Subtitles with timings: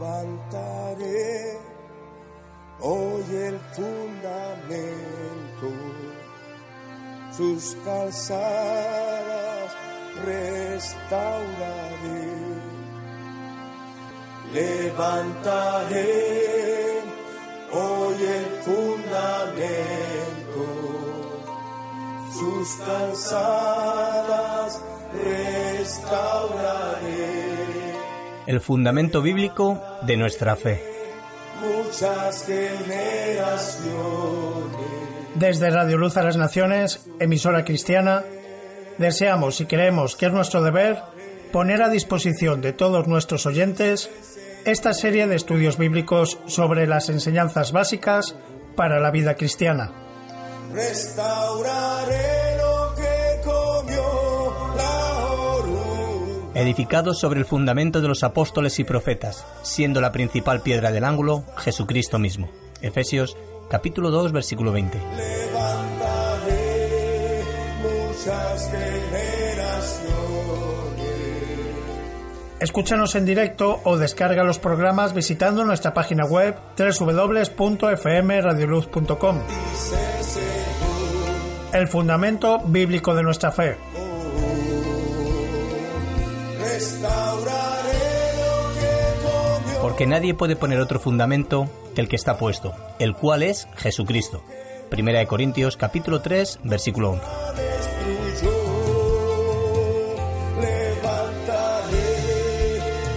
[0.00, 1.58] levantaré
[2.80, 5.68] hoy el fundamento,
[7.36, 9.72] sus calzadas
[10.24, 11.20] restauraré.
[14.54, 16.08] Levantaré
[17.72, 19.44] hoy el fundamento,
[22.32, 24.70] sus calzadas
[25.12, 26.99] restauraré
[28.50, 30.82] el fundamento bíblico de nuestra fe.
[31.62, 33.76] Muchas generaciones.
[35.36, 38.24] Desde Radio Luz a las Naciones, emisora cristiana,
[38.98, 40.98] deseamos y creemos que es nuestro deber
[41.52, 44.10] poner a disposición de todos nuestros oyentes
[44.64, 48.34] esta serie de estudios bíblicos sobre las enseñanzas básicas
[48.74, 49.92] para la vida cristiana.
[50.72, 52.49] Restauraré
[56.60, 61.44] edificado sobre el fundamento de los apóstoles y profetas, siendo la principal piedra del ángulo
[61.56, 62.50] Jesucristo mismo.
[62.82, 63.36] Efesios
[63.68, 64.98] capítulo 2 versículo 20.
[65.16, 66.64] Levantaré
[67.82, 70.20] muchas generaciones.
[72.60, 79.38] Escúchanos en directo o descarga los programas visitando nuestra página web www.fmradioluz.com.
[81.72, 83.78] El fundamento bíblico de nuestra fe.
[89.82, 94.42] Porque nadie puede poner otro fundamento que el que está puesto, el cual es Jesucristo.
[94.90, 97.24] Primera de Corintios capítulo 3 versículo 11.
[97.56, 98.50] destruyó.
[100.60, 102.10] Levantaré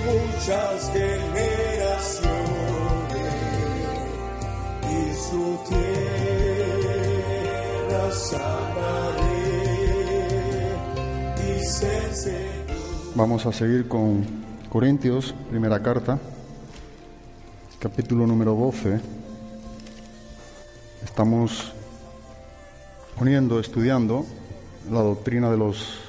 [0.06, 1.44] muchas generaciones
[12.22, 12.63] y
[13.16, 14.26] Vamos a seguir con
[14.70, 16.18] Corintios, primera carta,
[17.78, 19.00] capítulo número 12.
[21.04, 21.74] Estamos
[23.16, 24.26] poniendo, estudiando
[24.92, 26.00] la doctrina de los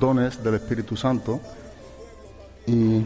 [0.00, 1.42] dones del Espíritu Santo
[2.66, 3.04] y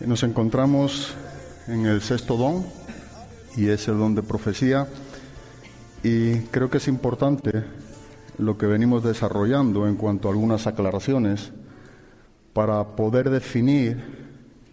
[0.00, 1.14] nos encontramos
[1.66, 2.66] en el sexto don
[3.56, 4.86] y es el don de profecía
[6.02, 7.64] y creo que es importante
[8.38, 11.52] lo que venimos desarrollando en cuanto a algunas aclaraciones
[12.52, 13.98] para poder definir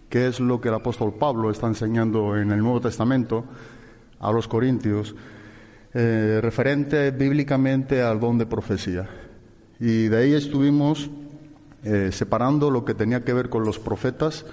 [0.10, 3.44] qué es lo que el apóstol Pablo está enseñando en el Nuevo Testamento
[4.20, 5.16] a los corintios
[5.94, 9.10] eh, referente bíblicamente al don de profecía.
[9.80, 11.10] Y de ahí estuvimos
[11.84, 14.46] eh, separando lo que tenía que ver con los profetas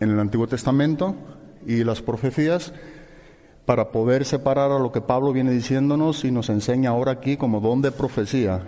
[0.00, 1.14] en el Antiguo Testamento
[1.66, 2.72] y las profecías
[3.66, 7.60] para poder separar a lo que Pablo viene diciéndonos y nos enseña ahora aquí como
[7.60, 8.62] don de profecía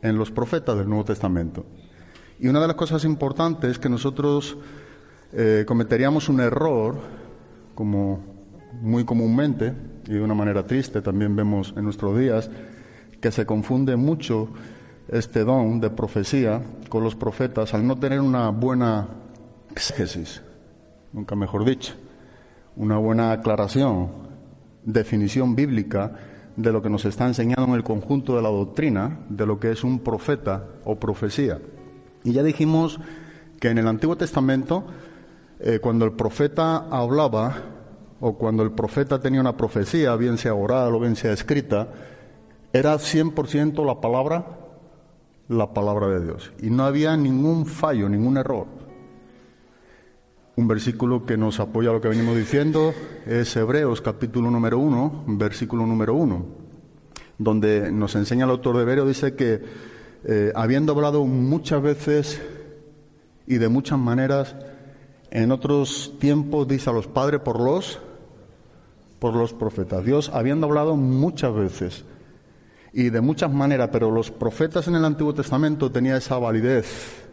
[0.00, 1.66] en los profetas del Nuevo Testamento.
[2.38, 4.56] Y una de las cosas importantes es que nosotros
[5.32, 6.94] eh, cometeríamos un error,
[7.74, 8.20] como
[8.80, 9.74] muy comúnmente
[10.06, 12.48] y de una manera triste también vemos en nuestros días,
[13.20, 14.48] que se confunde mucho
[15.08, 19.08] este don de profecía con los profetas al no tener una buena
[19.72, 20.40] exégesis,
[21.12, 21.94] nunca mejor dicho
[22.76, 24.08] una buena aclaración,
[24.84, 26.12] definición bíblica
[26.56, 29.72] de lo que nos está enseñando en el conjunto de la doctrina, de lo que
[29.72, 31.60] es un profeta o profecía.
[32.22, 33.00] Y ya dijimos
[33.60, 34.84] que en el Antiguo Testamento,
[35.60, 37.56] eh, cuando el profeta hablaba,
[38.20, 41.88] o cuando el profeta tenía una profecía, bien sea oral o bien sea escrita,
[42.72, 44.46] era 100% la palabra,
[45.48, 46.52] la palabra de Dios.
[46.60, 48.66] Y no había ningún fallo, ningún error.
[50.56, 52.94] Un versículo que nos apoya lo que venimos diciendo
[53.26, 56.46] es Hebreos capítulo número uno, versículo número uno,
[57.38, 59.60] donde nos enseña el autor de Hebreos, dice que
[60.22, 62.40] eh, habiendo hablado muchas veces
[63.48, 64.54] y de muchas maneras,
[65.32, 67.98] en otros tiempos dice a los padres por los,
[69.18, 70.04] por los profetas.
[70.04, 72.04] Dios habiendo hablado muchas veces
[72.92, 77.23] y de muchas maneras, pero los profetas en el Antiguo Testamento tenían esa validez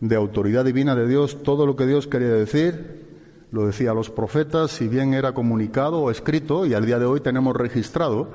[0.00, 3.06] de autoridad divina de Dios, todo lo que Dios quería decir,
[3.50, 7.06] lo decía a los profetas, si bien era comunicado o escrito, y al día de
[7.06, 8.30] hoy tenemos registrado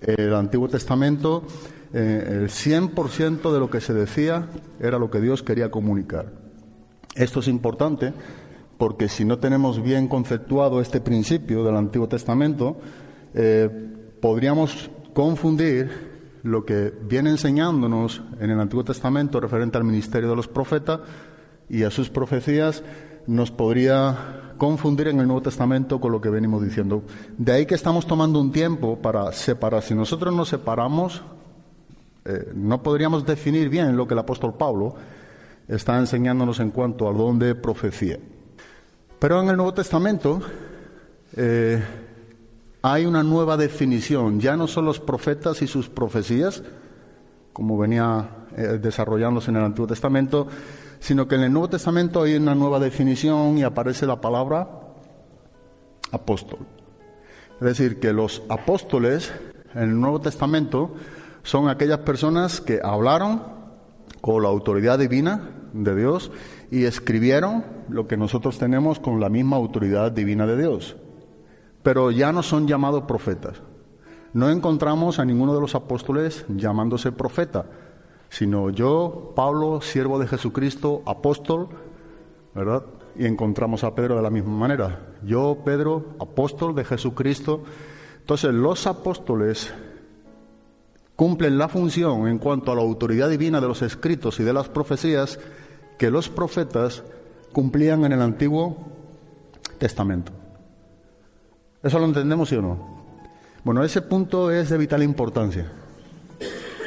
[0.00, 1.44] el Antiguo Testamento,
[1.92, 4.48] eh, el 100% de lo que se decía
[4.80, 6.32] era lo que Dios quería comunicar.
[7.14, 8.12] Esto es importante
[8.76, 12.76] porque si no tenemos bien conceptuado este principio del Antiguo Testamento,
[13.32, 13.70] eh,
[14.20, 16.03] podríamos confundir
[16.44, 21.00] lo que viene enseñándonos en el Antiguo Testamento referente al ministerio de los profetas
[21.70, 22.84] y a sus profecías
[23.26, 27.02] nos podría confundir en el Nuevo Testamento con lo que venimos diciendo.
[27.38, 29.82] De ahí que estamos tomando un tiempo para separar.
[29.82, 31.22] Si nosotros nos separamos,
[32.26, 34.94] eh, no podríamos definir bien lo que el apóstol Pablo
[35.66, 38.18] está enseñándonos en cuanto al don de profecía.
[39.18, 40.40] Pero en el Nuevo Testamento
[41.36, 41.82] eh,
[42.86, 44.40] hay una nueva definición.
[44.40, 46.62] Ya no son los profetas y sus profecías,
[47.54, 50.46] como venía eh, desarrollándose en el Antiguo Testamento,
[51.00, 54.68] sino que en el Nuevo Testamento hay una nueva definición y aparece la palabra
[56.12, 56.58] apóstol.
[57.54, 59.32] Es decir, que los apóstoles
[59.74, 60.94] en el Nuevo Testamento
[61.42, 63.44] son aquellas personas que hablaron
[64.20, 66.30] con la autoridad divina de Dios
[66.70, 70.96] y escribieron lo que nosotros tenemos con la misma autoridad divina de Dios.
[71.84, 73.60] Pero ya no son llamados profetas.
[74.32, 77.66] No encontramos a ninguno de los apóstoles llamándose profeta,
[78.30, 81.68] sino yo, Pablo, siervo de Jesucristo, apóstol,
[82.54, 82.82] ¿verdad?
[83.16, 85.14] Y encontramos a Pedro de la misma manera.
[85.22, 87.62] Yo, Pedro, apóstol de Jesucristo.
[88.18, 89.72] Entonces, los apóstoles
[91.16, 94.68] cumplen la función en cuanto a la autoridad divina de los escritos y de las
[94.68, 95.38] profecías
[95.98, 97.04] que los profetas
[97.52, 98.78] cumplían en el Antiguo
[99.78, 100.32] Testamento.
[101.84, 102.78] ¿Eso lo entendemos sí o no?
[103.62, 105.70] Bueno, ese punto es de vital importancia.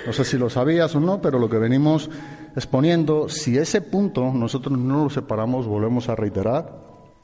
[0.07, 2.09] No sé si lo sabías o no, pero lo que venimos
[2.55, 6.73] exponiendo, si ese punto nosotros no lo separamos, volvemos a reiterar,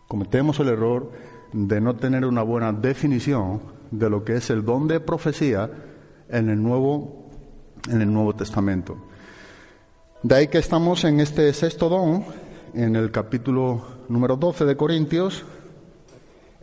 [0.08, 1.12] cometemos el error
[1.52, 5.70] de no tener una buena definición de lo que es el don de profecía
[6.30, 7.30] en el Nuevo,
[7.90, 8.98] en el Nuevo Testamento.
[10.22, 12.24] De ahí que estamos en este sexto don,
[12.76, 15.44] en el capítulo número 12 de Corintios,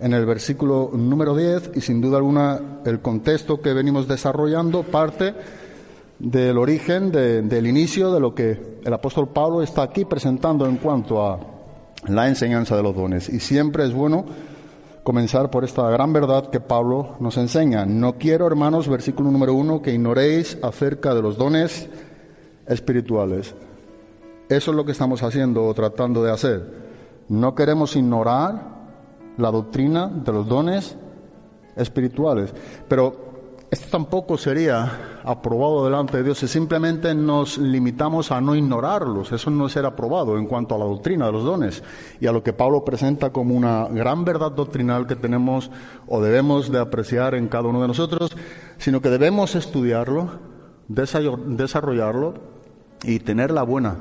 [0.01, 5.35] en el versículo número 10, y sin duda alguna el contexto que venimos desarrollando parte
[6.19, 11.25] del origen, del inicio de lo que el apóstol Pablo está aquí presentando en cuanto
[11.25, 11.39] a
[12.09, 13.29] la enseñanza de los dones.
[13.29, 14.25] Y siempre es bueno
[15.03, 17.85] comenzar por esta gran verdad que Pablo nos enseña.
[17.85, 21.89] No quiero, hermanos, versículo número uno, que ignoréis acerca de los dones
[22.67, 23.55] espirituales.
[24.49, 26.91] Eso es lo que estamos haciendo o tratando de hacer.
[27.29, 28.80] No queremos ignorar
[29.37, 30.97] la doctrina de los dones
[31.77, 32.53] espirituales.
[32.89, 33.31] Pero
[33.71, 39.31] esto tampoco sería aprobado delante de Dios si simplemente nos limitamos a no ignorarlos.
[39.31, 41.85] Eso no será aprobado en cuanto a la doctrina de los dones
[42.21, 45.71] y a lo que Pablo presenta como una gran verdad doctrinal que tenemos
[46.09, 48.37] o debemos de apreciar en cada uno de nosotros,
[48.79, 50.31] sino que debemos estudiarlo,
[50.89, 52.35] desarrollarlo
[53.05, 53.99] y tener la buena,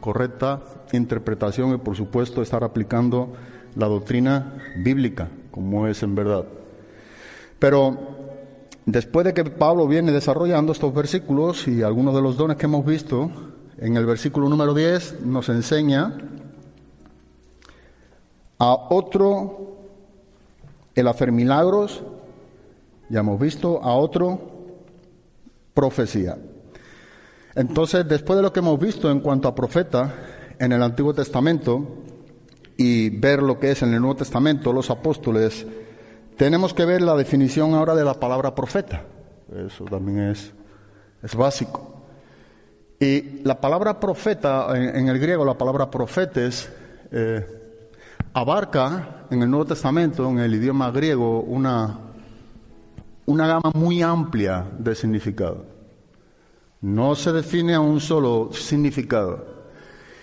[0.00, 0.60] correcta
[0.92, 3.32] interpretación y por supuesto estar aplicando
[3.76, 6.44] la doctrina bíblica como es en verdad.
[7.58, 8.14] Pero
[8.86, 12.84] Después de que Pablo viene desarrollando estos versículos y algunos de los dones que hemos
[12.84, 13.30] visto,
[13.78, 16.18] en el versículo número 10 nos enseña
[18.58, 19.78] a otro
[20.94, 22.02] el hacer milagros,
[23.08, 24.38] ya hemos visto, a otro
[25.72, 26.36] profecía.
[27.54, 30.14] Entonces, después de lo que hemos visto en cuanto a profeta
[30.58, 31.88] en el Antiguo Testamento
[32.76, 35.66] y ver lo que es en el Nuevo Testamento, los apóstoles
[36.36, 39.04] tenemos que ver la definición ahora de la palabra profeta.
[39.66, 40.52] Eso también es,
[41.22, 41.94] es básico.
[42.98, 46.70] Y la palabra profeta, en, el griego, la palabra profetes,
[47.10, 47.46] eh,
[48.32, 51.98] abarca en el Nuevo Testamento, en el idioma griego, una,
[53.26, 55.66] una gama muy amplia de significado.
[56.80, 59.53] No se define a un solo significado.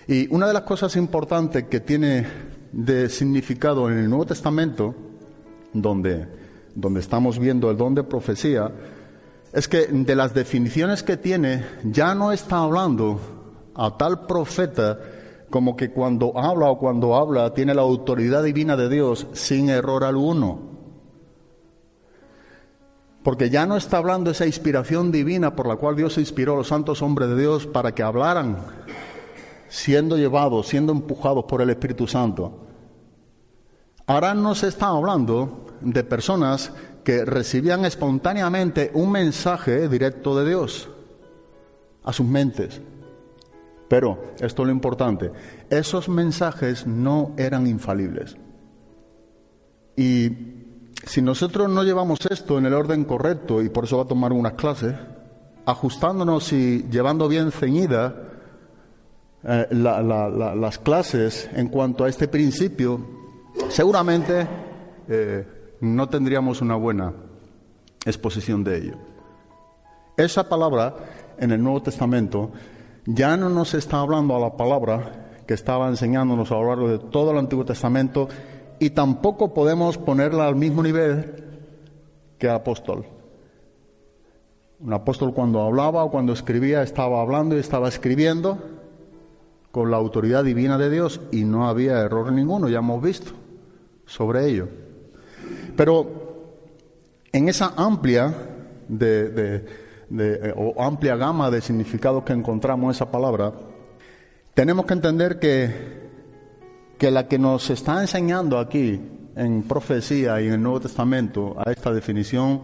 [0.08, 2.26] Y una de las cosas importantes que tiene
[2.72, 4.94] de significado en el Nuevo Testamento
[5.72, 6.26] donde,
[6.74, 8.70] donde estamos viendo el don de profecía,
[9.52, 13.20] es que de las definiciones que tiene, ya no está hablando
[13.74, 14.98] a tal profeta
[15.50, 20.02] como que cuando habla o cuando habla tiene la autoridad divina de Dios sin error
[20.02, 20.72] alguno.
[23.22, 26.68] Porque ya no está hablando esa inspiración divina por la cual Dios inspiró a los
[26.68, 28.56] santos hombres de Dios para que hablaran,
[29.72, 32.58] siendo llevados, siendo empujados por el Espíritu Santo.
[34.06, 40.90] Ahora no se está hablando de personas que recibían espontáneamente un mensaje directo de Dios
[42.04, 42.82] a sus mentes.
[43.88, 45.32] Pero, esto es lo importante,
[45.70, 48.36] esos mensajes no eran infalibles.
[49.96, 50.30] Y
[51.06, 54.34] si nosotros no llevamos esto en el orden correcto, y por eso va a tomar
[54.34, 54.94] unas clases,
[55.64, 58.28] ajustándonos y llevando bien ceñida
[59.44, 63.00] eh, las clases en cuanto a este principio,
[63.68, 64.46] seguramente
[65.08, 65.46] eh,
[65.80, 67.12] no tendríamos una buena
[68.04, 68.94] exposición de ello.
[70.16, 70.94] Esa palabra
[71.38, 72.52] en el Nuevo Testamento
[73.04, 76.98] ya no nos está hablando a la palabra que estaba enseñándonos a lo largo de
[76.98, 78.28] todo el Antiguo Testamento
[78.78, 81.34] y tampoco podemos ponerla al mismo nivel
[82.38, 83.06] que apóstol.
[84.80, 88.58] Un apóstol cuando hablaba o cuando escribía estaba hablando y estaba escribiendo
[89.72, 93.32] con la autoridad divina de Dios y no había error ninguno, ya hemos visto
[94.04, 94.68] sobre ello.
[95.76, 96.22] Pero
[97.32, 98.34] en esa amplia
[98.86, 99.64] de, de,
[100.10, 103.54] de, o amplia gama de significados que encontramos en esa palabra,
[104.52, 106.10] tenemos que entender que,
[106.98, 109.00] que la que nos está enseñando aquí
[109.34, 112.60] en profecía y en el Nuevo Testamento a esta definición,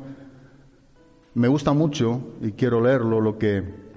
[1.33, 3.88] me gusta mucho y quiero leerlo, lo que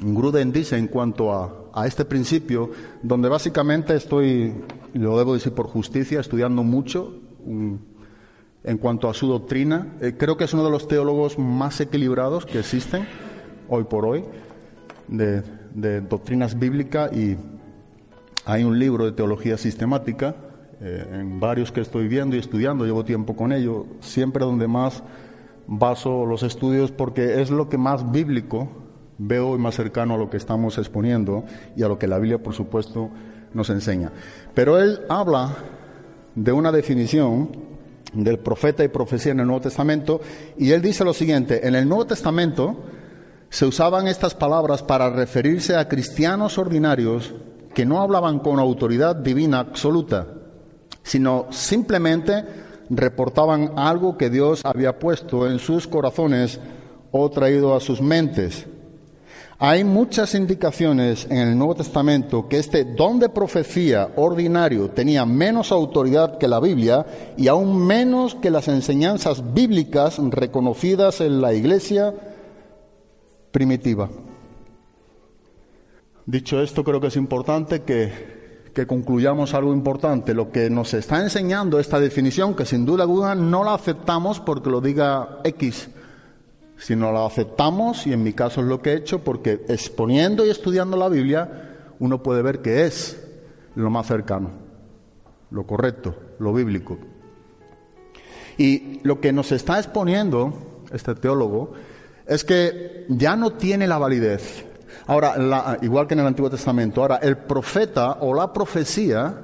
[0.00, 2.70] Gruden dice en cuanto a, a este principio,
[3.02, 4.54] donde básicamente estoy,
[4.94, 7.80] lo debo decir por justicia, estudiando mucho un,
[8.64, 9.94] en cuanto a su doctrina.
[10.00, 13.06] Eh, creo que es uno de los teólogos más equilibrados que existen
[13.68, 14.24] hoy por hoy,
[15.08, 15.42] de,
[15.74, 17.36] de doctrinas bíblicas, y
[18.44, 20.34] hay un libro de teología sistemática,
[20.80, 25.02] eh, en varios que estoy viendo y estudiando, llevo tiempo con ello, siempre donde más
[25.66, 28.68] baso los estudios porque es lo que más bíblico
[29.22, 31.44] veo y más cercano a lo que estamos exponiendo
[31.76, 33.10] y a lo que la Biblia, por supuesto,
[33.52, 34.10] nos enseña.
[34.54, 35.56] Pero él habla
[36.34, 37.50] de una definición
[38.14, 40.20] del profeta y profecía en el Nuevo Testamento
[40.56, 42.82] y él dice lo siguiente, en el Nuevo Testamento
[43.50, 47.34] se usaban estas palabras para referirse a cristianos ordinarios
[47.74, 50.28] que no hablaban con autoridad divina absoluta,
[51.02, 52.44] sino simplemente
[52.88, 56.58] reportaban algo que Dios había puesto en sus corazones
[57.12, 58.66] o traído a sus mentes.
[59.62, 65.70] Hay muchas indicaciones en el Nuevo Testamento que este don de profecía ordinario tenía menos
[65.70, 67.04] autoridad que la Biblia
[67.36, 72.14] y aún menos que las enseñanzas bíblicas reconocidas en la iglesia
[73.50, 74.08] primitiva.
[76.24, 80.32] Dicho esto, creo que es importante que, que, concluyamos algo importante.
[80.32, 84.70] Lo que nos está enseñando esta definición, que sin duda alguna no la aceptamos porque
[84.70, 85.90] lo diga X,
[86.80, 90.50] sino la aceptamos, y en mi caso es lo que he hecho, porque exponiendo y
[90.50, 93.22] estudiando la Biblia, uno puede ver que es
[93.74, 94.50] lo más cercano,
[95.50, 96.98] lo correcto, lo bíblico.
[98.56, 101.74] Y lo que nos está exponiendo este teólogo
[102.26, 104.64] es que ya no tiene la validez.
[105.06, 109.34] Ahora, igual que en el Antiguo Testamento, ahora el profeta o la profecía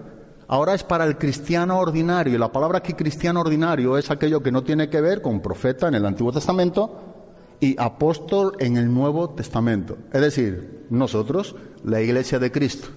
[0.48, 2.34] ahora es para el cristiano ordinario.
[2.34, 5.88] Y la palabra aquí cristiano ordinario es aquello que no tiene que ver con profeta
[5.88, 7.15] en el Antiguo Testamento,
[7.60, 9.98] y apóstol en el Nuevo Testamento.
[10.12, 12.88] Es decir, nosotros, la iglesia de Cristo.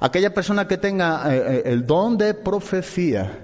[0.00, 3.38] Aquella persona que tenga eh, eh, el don de profecía,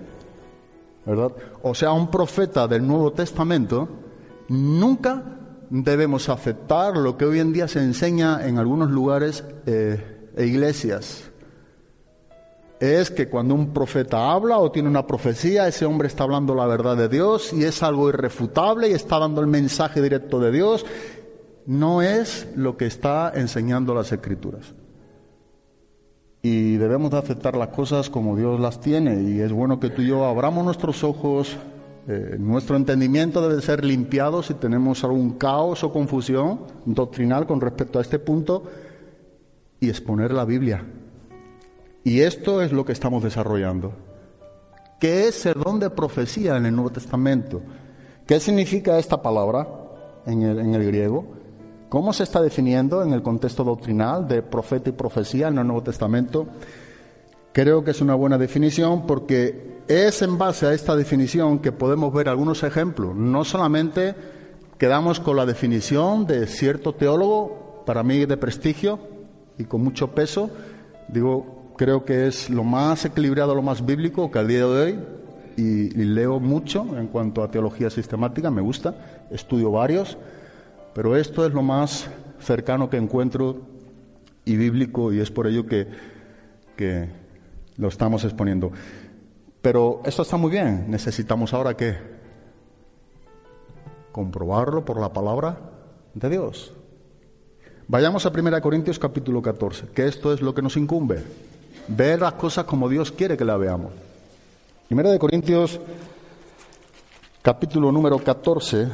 [1.04, 1.32] ¿verdad?
[1.62, 3.88] O sea, un profeta del Nuevo Testamento,
[4.48, 5.22] nunca
[5.68, 11.30] debemos aceptar lo que hoy en día se enseña en algunos lugares eh, e iglesias
[12.80, 16.66] es que cuando un profeta habla o tiene una profecía, ese hombre está hablando la
[16.66, 20.84] verdad de Dios y es algo irrefutable y está dando el mensaje directo de Dios.
[21.64, 24.74] No es lo que está enseñando las escrituras.
[26.42, 29.22] Y debemos de aceptar las cosas como Dios las tiene.
[29.22, 31.56] Y es bueno que tú y yo abramos nuestros ojos.
[32.06, 37.98] Eh, nuestro entendimiento debe ser limpiado si tenemos algún caos o confusión doctrinal con respecto
[37.98, 38.62] a este punto
[39.80, 40.84] y exponer la Biblia
[42.06, 43.90] y esto es lo que estamos desarrollando.
[45.00, 47.60] ¿Qué es el don de profecía en el Nuevo Testamento?
[48.24, 49.66] ¿Qué significa esta palabra
[50.24, 51.26] en el, en el griego?
[51.88, 55.82] ¿Cómo se está definiendo en el contexto doctrinal de profeta y profecía en el Nuevo
[55.82, 56.46] Testamento?
[57.52, 62.14] Creo que es una buena definición porque es en base a esta definición que podemos
[62.14, 63.16] ver algunos ejemplos.
[63.16, 64.14] No solamente
[64.78, 69.00] quedamos con la definición de cierto teólogo, para mí de prestigio
[69.58, 70.50] y con mucho peso,
[71.08, 74.98] digo, creo que es lo más equilibrado, lo más bíblico que al día de hoy,
[75.56, 80.18] y, leo mucho en cuanto a teología sistemática, me gusta, estudio varios,
[80.94, 82.08] pero esto es lo más
[82.40, 83.62] cercano que encuentro
[84.44, 85.88] y bíblico, y es por ello que,
[86.76, 87.08] que
[87.76, 88.70] lo estamos exponiendo.
[89.62, 91.96] Pero esto está muy bien, necesitamos ahora que
[94.12, 95.58] comprobarlo por la palabra
[96.14, 96.72] de Dios.
[97.88, 101.22] Vayamos a 1 Corintios capítulo 14, que esto es lo que nos incumbe
[101.88, 103.92] ver las cosas como Dios quiere que las veamos.
[104.88, 105.80] Primera de Corintios,
[107.42, 108.88] capítulo número 14,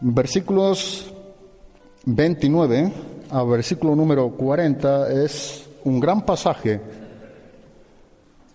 [0.00, 1.12] versículos
[2.04, 2.92] 29
[3.30, 6.80] a versículo número 40 es un gran pasaje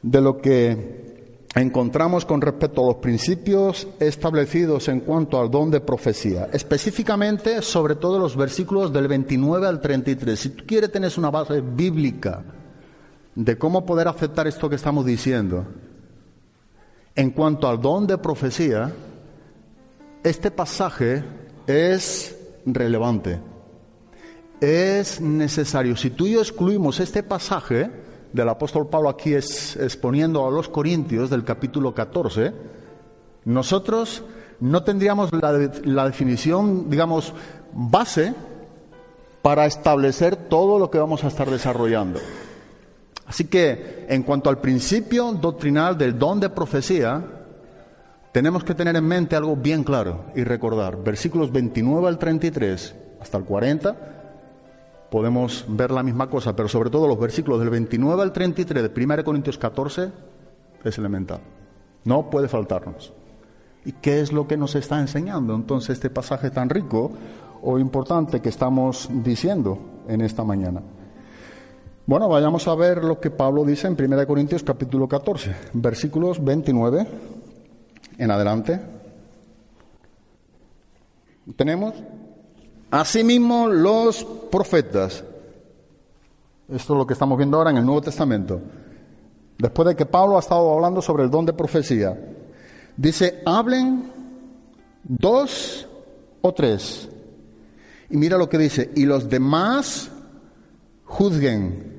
[0.02, 1.11] de lo que
[1.56, 7.96] encontramos con respecto a los principios establecidos en cuanto al don de profecía, específicamente sobre
[7.96, 10.40] todo los versículos del 29 al 33.
[10.40, 12.44] Si tú quieres tener una base bíblica
[13.36, 15.66] de cómo poder aceptar esto que estamos diciendo,
[17.16, 18.92] en cuanto al don de profecía,
[20.24, 21.24] este pasaje
[21.68, 23.40] es relevante.
[24.62, 25.96] es necesario.
[25.96, 27.90] Si tú y yo excluimos este pasaje
[28.34, 32.54] del apóstol Pablo aquí es, exponiendo a los Corintios del capítulo 14,
[33.46, 34.24] nosotros
[34.60, 37.34] no tendríamos la, la definición, digamos,
[37.74, 38.34] base
[39.42, 42.20] para establecer todo lo que vamos a estar desarrollando.
[43.26, 47.24] Así que, en cuanto al principio doctrinal del don de profecía,
[48.32, 51.02] tenemos que tener en mente algo bien claro y recordar.
[51.04, 53.96] Versículos 29 al 33 hasta el 40,
[55.12, 59.04] podemos ver la misma cosa, pero sobre todo los versículos del 29 al 33 de
[59.06, 60.10] 1 Corintios 14
[60.86, 61.42] es elemental.
[62.06, 63.14] No puede faltarnos.
[63.84, 67.12] ¿Y qué es lo que nos está enseñando entonces este pasaje tan rico
[67.62, 70.82] o importante que estamos diciendo en esta mañana?
[72.06, 77.08] Bueno, vayamos a ver lo que Pablo dice en 1 Corintios capítulo 14, versículos 29
[78.18, 78.80] en adelante.
[81.58, 81.96] Tenemos
[82.92, 85.24] asimismo los profetas.
[86.70, 88.62] Esto es lo que estamos viendo ahora en el Nuevo Testamento.
[89.58, 92.18] Después de que Pablo ha estado hablando sobre el don de profecía,
[92.96, 94.12] dice, hablen
[95.04, 95.88] dos
[96.42, 97.10] o tres.
[98.10, 100.10] Y mira lo que dice, y los demás
[101.06, 101.92] juzguen.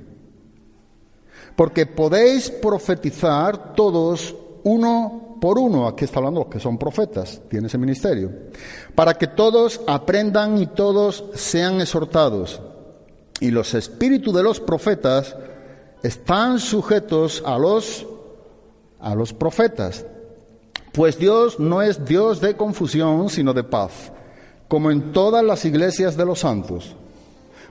[1.57, 4.35] Porque podéis profetizar todos
[4.65, 8.31] uno por uno, aquí está hablando los que son profetas, tiene ese ministerio,
[8.95, 12.63] para que todos aprendan y todos sean exhortados.
[13.41, 15.35] Y los espíritus de los profetas
[16.05, 18.07] están sujetos a los
[19.01, 20.07] a los profetas.
[20.93, 24.13] Pues Dios no es Dios de confusión, sino de paz,
[24.69, 26.95] como en todas las iglesias de los santos.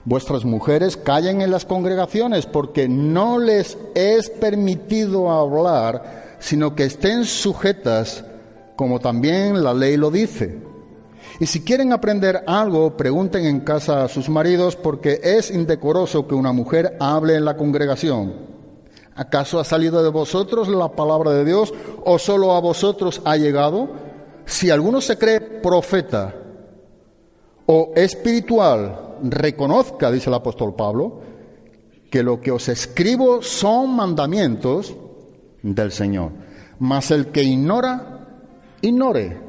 [0.04, 7.24] Vuestras mujeres callen en las congregaciones porque no les es permitido hablar sino que estén
[7.24, 8.24] sujetas
[8.74, 10.60] como también la ley lo dice.
[11.38, 16.34] Y si quieren aprender algo, pregunten en casa a sus maridos porque es indecoroso que
[16.34, 18.34] una mujer hable en la congregación.
[19.14, 21.72] ¿Acaso ha salido de vosotros la palabra de Dios
[22.04, 23.90] o solo a vosotros ha llegado?
[24.44, 26.34] Si alguno se cree profeta
[27.66, 31.20] o espiritual, reconozca, dice el apóstol Pablo,
[32.10, 34.92] que lo que os escribo son mandamientos
[35.62, 36.32] del Señor.
[36.78, 38.26] Mas el que ignora,
[38.80, 39.40] ignore.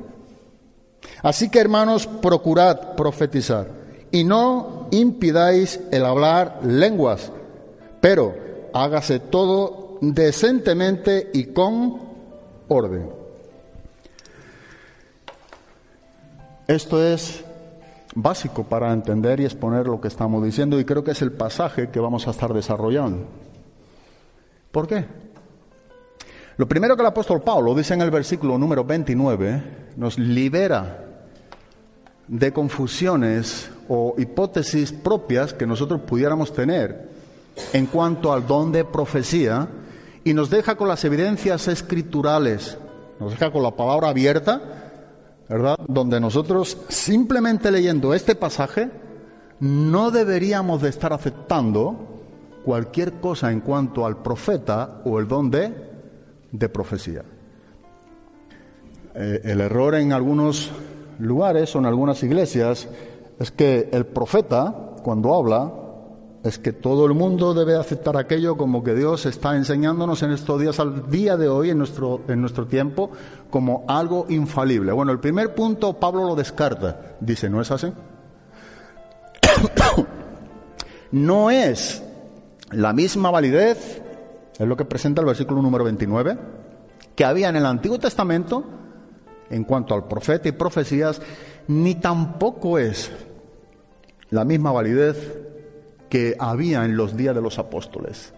[1.22, 3.68] Así que hermanos, procurad profetizar
[4.12, 7.32] y no impidáis el hablar lenguas,
[8.00, 8.36] pero
[8.74, 12.00] hágase todo decentemente y con
[12.68, 13.10] orden.
[16.68, 17.44] Esto es
[18.16, 21.90] básico para entender y exponer lo que estamos diciendo y creo que es el pasaje
[21.90, 23.26] que vamos a estar desarrollando.
[24.72, 25.06] ¿Por qué?
[26.56, 29.64] Lo primero que el apóstol Pablo dice en el versículo número 29
[29.98, 31.04] nos libera
[32.28, 37.10] de confusiones o hipótesis propias que nosotros pudiéramos tener
[37.74, 39.68] en cuanto al don de profecía
[40.24, 42.78] y nos deja con las evidencias escriturales,
[43.20, 44.62] nos deja con la palabra abierta,
[45.50, 45.76] ¿verdad?
[45.88, 48.92] Donde nosotros simplemente leyendo este pasaje
[49.60, 52.22] no deberíamos de estar aceptando
[52.64, 55.93] cualquier cosa en cuanto al profeta o el don de
[56.54, 57.24] de profecía.
[59.16, 60.72] Eh, el error en algunos
[61.20, 62.88] lugares o en algunas iglesias
[63.40, 65.74] es que el profeta, cuando habla,
[66.44, 70.60] es que todo el mundo debe aceptar aquello como que Dios está enseñándonos en estos
[70.62, 73.12] días, al día de hoy, en nuestro, en nuestro tiempo,
[73.50, 74.92] como algo infalible.
[74.92, 77.16] Bueno, el primer punto Pablo lo descarta.
[77.20, 77.92] Dice, ¿no es así?
[81.12, 82.04] no es
[82.72, 84.03] la misma validez
[84.58, 86.38] es lo que presenta el versículo número 29,
[87.16, 88.64] que había en el Antiguo Testamento
[89.50, 91.22] en cuanto al profeta y profecías,
[91.68, 93.12] ni tampoco es
[94.30, 95.38] la misma validez
[96.10, 98.34] que había en los días de los apóstoles.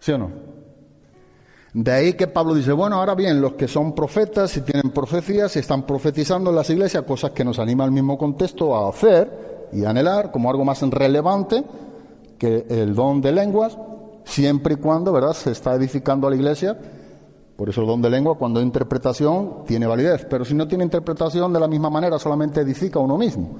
[0.00, 0.30] ¿Sí o no?
[1.74, 5.56] De ahí que Pablo dice, bueno, ahora bien, los que son profetas y tienen profecías
[5.56, 9.68] y están profetizando en las iglesias, cosas que nos anima el mismo contexto a hacer
[9.72, 11.64] y anhelar como algo más relevante
[12.38, 13.78] que el don de lenguas,
[14.24, 16.78] siempre y cuando, ¿verdad?, se está edificando a la iglesia.
[17.56, 20.26] Por eso el don de lengua, cuando hay interpretación, tiene validez.
[20.28, 23.56] Pero si no tiene interpretación, de la misma manera, solamente edifica uno mismo.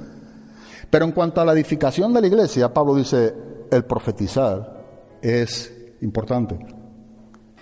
[0.90, 3.35] Pero en cuanto a la edificación de la iglesia, Pablo dice,
[3.70, 4.83] el profetizar
[5.20, 6.59] es importante.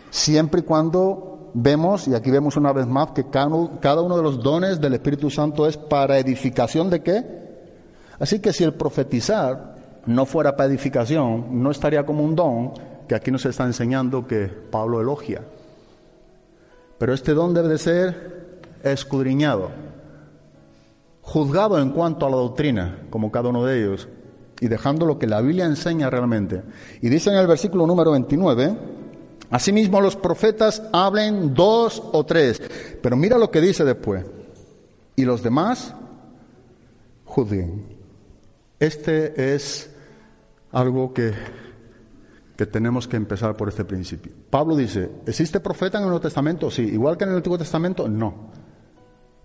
[0.09, 4.43] Siempre y cuando vemos, y aquí vemos una vez más, que cada uno de los
[4.43, 7.41] dones del Espíritu Santo es para edificación de qué?
[8.19, 12.73] Así que si el profetizar no fuera para edificación, no estaría como un don,
[13.11, 15.43] que aquí nos está enseñando que Pablo elogia.
[16.97, 19.73] Pero este don debe de ser escudriñado,
[21.21, 24.09] juzgado en cuanto a la doctrina, como cada uno de ellos,
[24.61, 26.63] y dejando lo que la Biblia enseña realmente.
[27.03, 28.77] Y dice en el versículo número 29,
[29.51, 32.63] asimismo los profetas hablen dos o tres,
[33.03, 34.25] pero mira lo que dice después,
[35.17, 35.97] y los demás
[37.25, 37.87] juzguen.
[38.79, 39.91] Este es
[40.71, 41.33] algo que,
[42.61, 44.35] que tenemos que empezar por este principio.
[44.51, 46.71] Pablo dice, ¿existe profeta en el Nuevo Testamento?
[46.71, 46.83] Sí.
[46.83, 48.51] Igual que en el Antiguo Testamento, no.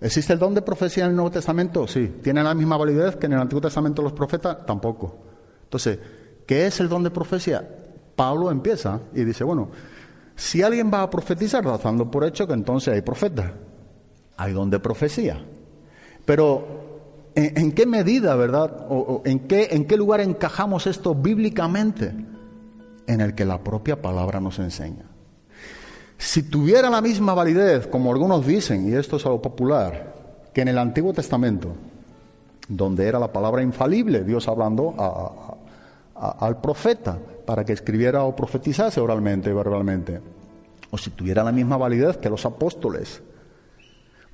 [0.01, 1.87] ¿Existe el don de profecía en el Nuevo Testamento?
[1.87, 2.15] Sí.
[2.21, 4.65] ¿Tiene la misma validez que en el Antiguo Testamento los profetas?
[4.65, 5.15] Tampoco.
[5.63, 5.97] Entonces,
[6.45, 7.65] ¿qué es el don de profecía?
[8.17, 9.69] Pablo empieza y dice, bueno,
[10.35, 13.53] si alguien va a profetizar, dando por hecho que entonces hay profeta,
[14.35, 15.41] hay don de profecía.
[16.25, 18.87] Pero, ¿en, qué medida, verdad?
[18.89, 22.34] O, en, qué, ¿En qué lugar encajamos esto bíblicamente?
[23.07, 25.05] En el que la propia palabra nos enseña.
[26.17, 30.13] Si tuviera la misma validez, como algunos dicen, y esto es algo popular,
[30.53, 31.75] que en el Antiguo Testamento,
[32.67, 34.95] donde era la palabra infalible, Dios hablando
[36.15, 40.21] al profeta para que escribiera o profetizase oralmente, verbalmente,
[40.89, 43.21] o si tuviera la misma validez que los apóstoles,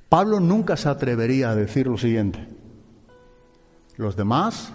[0.08, 2.46] Pablo nunca se atrevería a decir lo siguiente,
[3.96, 4.72] los demás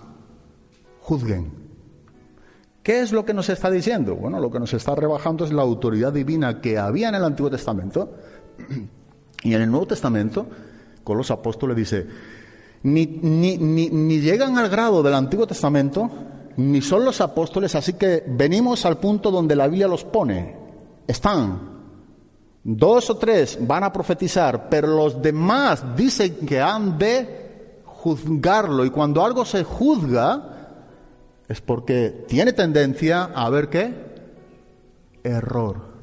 [1.02, 1.67] juzguen
[2.88, 4.16] ¿Qué es lo que nos está diciendo?
[4.16, 7.52] Bueno, lo que nos está rebajando es la autoridad divina que había en el Antiguo
[7.52, 8.14] Testamento
[9.44, 10.48] y en el Nuevo Testamento,
[11.04, 12.08] con los apóstoles dice,
[12.84, 13.06] ni,
[14.22, 16.10] llegan al grado del Antiguo Testamento,
[16.56, 20.56] ni son los apóstoles, así que venimos al punto donde la Biblia los pone.
[21.06, 21.60] Están.
[22.64, 28.86] Dos o tres van a profetizar, pero los demás dicen que han de juzgarlo.
[28.86, 30.54] Y cuando algo se juzga,
[31.48, 33.94] es porque tiene tendencia a ver qué?
[35.24, 35.98] Error.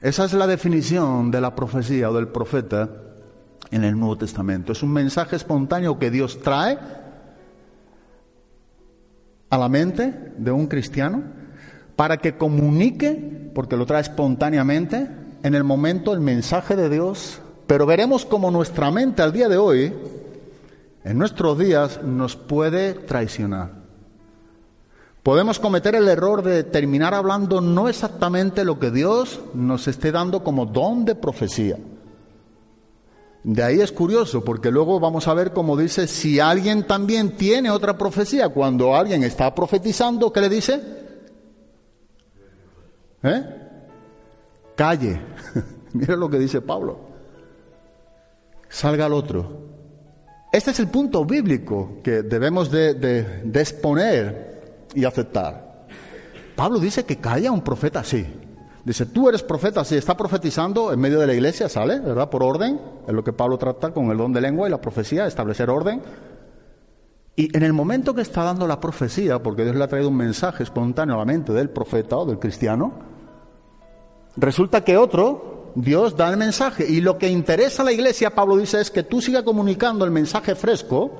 [0.00, 2.90] Esa es la definición de la profecía o del profeta
[3.70, 4.72] en el Nuevo Testamento.
[4.72, 6.78] Es un mensaje espontáneo que Dios trae
[9.50, 11.22] a la mente de un cristiano
[11.96, 15.08] para que comunique, porque lo trae espontáneamente,
[15.42, 17.40] en el momento el mensaje de Dios.
[17.66, 19.92] Pero veremos cómo nuestra mente al día de hoy
[21.04, 23.84] en nuestros días nos puede traicionar.
[25.22, 30.42] Podemos cometer el error de terminar hablando no exactamente lo que Dios nos esté dando
[30.42, 31.78] como don de profecía.
[33.42, 37.70] De ahí es curioso, porque luego vamos a ver cómo dice, si alguien también tiene
[37.70, 40.80] otra profecía, cuando alguien está profetizando, ¿qué le dice?
[43.22, 43.44] ¿Eh?
[44.74, 45.20] Calle.
[45.92, 46.98] Mira lo que dice Pablo.
[48.68, 49.73] Salga al otro.
[50.54, 55.88] Este es el punto bíblico que debemos de, exponer y aceptar.
[56.54, 58.24] Pablo dice que calla un profeta así.
[58.84, 62.30] Dice, tú eres profeta, si está profetizando en medio de la iglesia, sale, ¿verdad?
[62.30, 65.26] Por orden, es lo que Pablo trata con el don de lengua y la profecía,
[65.26, 66.00] establecer orden.
[67.34, 70.16] Y en el momento que está dando la profecía, porque Dios le ha traído un
[70.16, 72.92] mensaje espontáneo a la mente del profeta o del cristiano,
[74.36, 76.86] resulta que otro Dios da el mensaje.
[76.88, 80.10] Y lo que interesa a la iglesia, Pablo dice, es que tú sigas comunicando el
[80.10, 81.10] mensaje fresco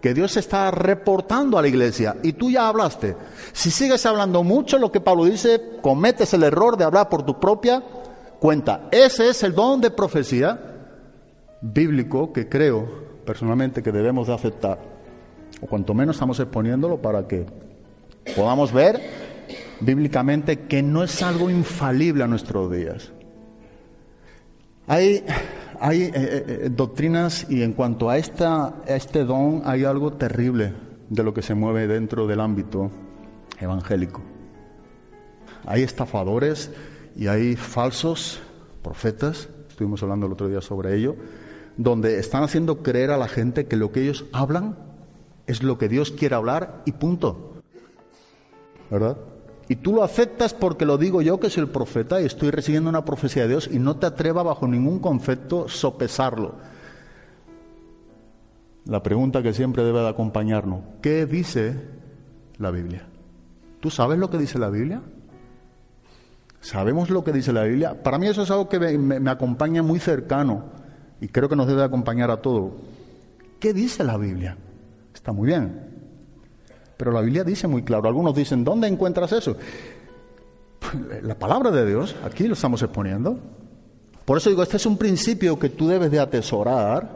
[0.00, 2.16] que Dios está reportando a la iglesia.
[2.22, 3.16] Y tú ya hablaste.
[3.52, 7.38] Si sigues hablando mucho, lo que Pablo dice, cometes el error de hablar por tu
[7.38, 7.82] propia
[8.38, 8.88] cuenta.
[8.90, 10.58] Ese es el don de profecía
[11.60, 12.88] bíblico que creo
[13.26, 14.78] personalmente que debemos de aceptar.
[15.60, 17.44] O cuanto menos estamos exponiéndolo para que
[18.34, 19.00] podamos ver
[19.80, 23.12] bíblicamente que no es algo infalible a nuestros días.
[24.90, 25.24] Hay,
[25.78, 30.14] hay eh, eh, eh, doctrinas y en cuanto a, esta, a este don hay algo
[30.14, 30.74] terrible
[31.08, 32.90] de lo que se mueve dentro del ámbito
[33.60, 34.20] evangélico.
[35.64, 36.72] Hay estafadores
[37.14, 38.40] y hay falsos
[38.82, 41.14] profetas, estuvimos hablando el otro día sobre ello,
[41.76, 44.76] donde están haciendo creer a la gente que lo que ellos hablan
[45.46, 47.62] es lo que Dios quiere hablar y punto.
[48.90, 49.18] ¿Verdad?
[49.70, 52.90] Y tú lo aceptas porque lo digo yo, que soy el profeta, y estoy recibiendo
[52.90, 56.56] una profecía de Dios, y no te atrevas bajo ningún concepto sopesarlo.
[58.86, 61.76] La pregunta que siempre debe de acompañarnos, ¿qué dice
[62.58, 63.06] la Biblia?
[63.78, 65.02] ¿Tú sabes lo que dice la Biblia?
[66.60, 68.02] ¿Sabemos lo que dice la Biblia?
[68.02, 70.64] Para mí eso es algo que me, me acompaña muy cercano
[71.20, 72.72] y creo que nos debe acompañar a todos.
[73.60, 74.56] ¿Qué dice la Biblia?
[75.14, 75.89] Está muy bien,
[77.00, 79.56] pero la Biblia dice muy claro, algunos dicen, ¿dónde encuentras eso?
[81.22, 83.38] La palabra de Dios, aquí lo estamos exponiendo.
[84.26, 87.08] Por eso digo, este es un principio que tú debes de atesorar,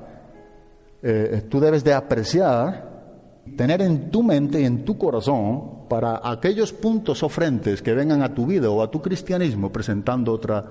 [1.02, 6.72] eh, tú debes de apreciar, tener en tu mente y en tu corazón para aquellos
[6.72, 10.64] puntos o frentes que vengan a tu vida o a tu cristianismo presentando otra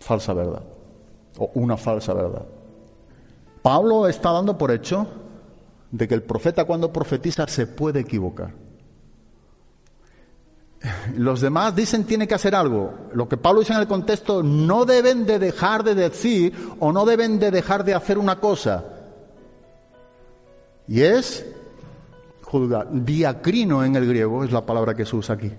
[0.00, 0.62] falsa verdad.
[1.38, 2.46] o una falsa verdad.
[3.62, 5.27] Pablo está dando por hecho
[5.90, 8.52] de que el profeta cuando profetiza se puede equivocar.
[11.16, 12.94] Los demás dicen tiene que hacer algo.
[13.12, 17.04] Lo que Pablo dice en el contexto, no deben de dejar de decir o no
[17.04, 18.84] deben de dejar de hacer una cosa.
[20.86, 21.44] Y es
[22.42, 22.88] juzgar.
[22.92, 25.52] Diacrino en el griego es la palabra que se usa aquí.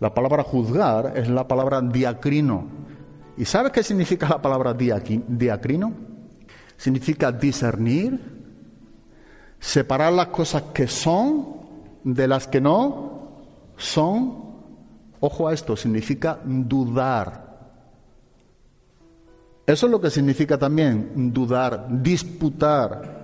[0.00, 2.66] La palabra juzgar es la palabra diacrino.
[3.36, 5.92] ¿Y sabes qué significa la palabra diacrino?
[6.76, 8.37] Significa discernir,
[9.60, 11.56] separar las cosas que son
[12.04, 13.28] de las que no
[13.76, 14.48] son.
[15.20, 17.48] Ojo a esto, significa dudar.
[19.66, 23.18] Eso es lo que significa también dudar, disputar.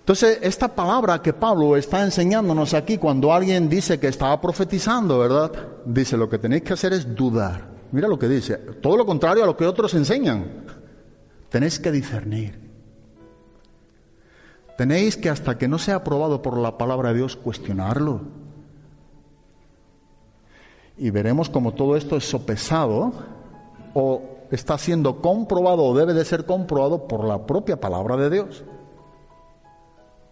[0.00, 5.52] Entonces, esta palabra que Pablo está enseñándonos aquí, cuando alguien dice que estaba profetizando, ¿verdad?
[5.86, 7.66] Dice, lo que tenéis que hacer es dudar.
[7.92, 10.66] Mira lo que dice, todo lo contrario a lo que otros enseñan.
[11.48, 12.63] Tenéis que discernir.
[14.76, 18.22] Tenéis que hasta que no sea aprobado por la palabra de Dios cuestionarlo.
[20.96, 23.12] Y veremos cómo todo esto es sopesado
[23.94, 28.64] o está siendo comprobado o debe de ser comprobado por la propia palabra de Dios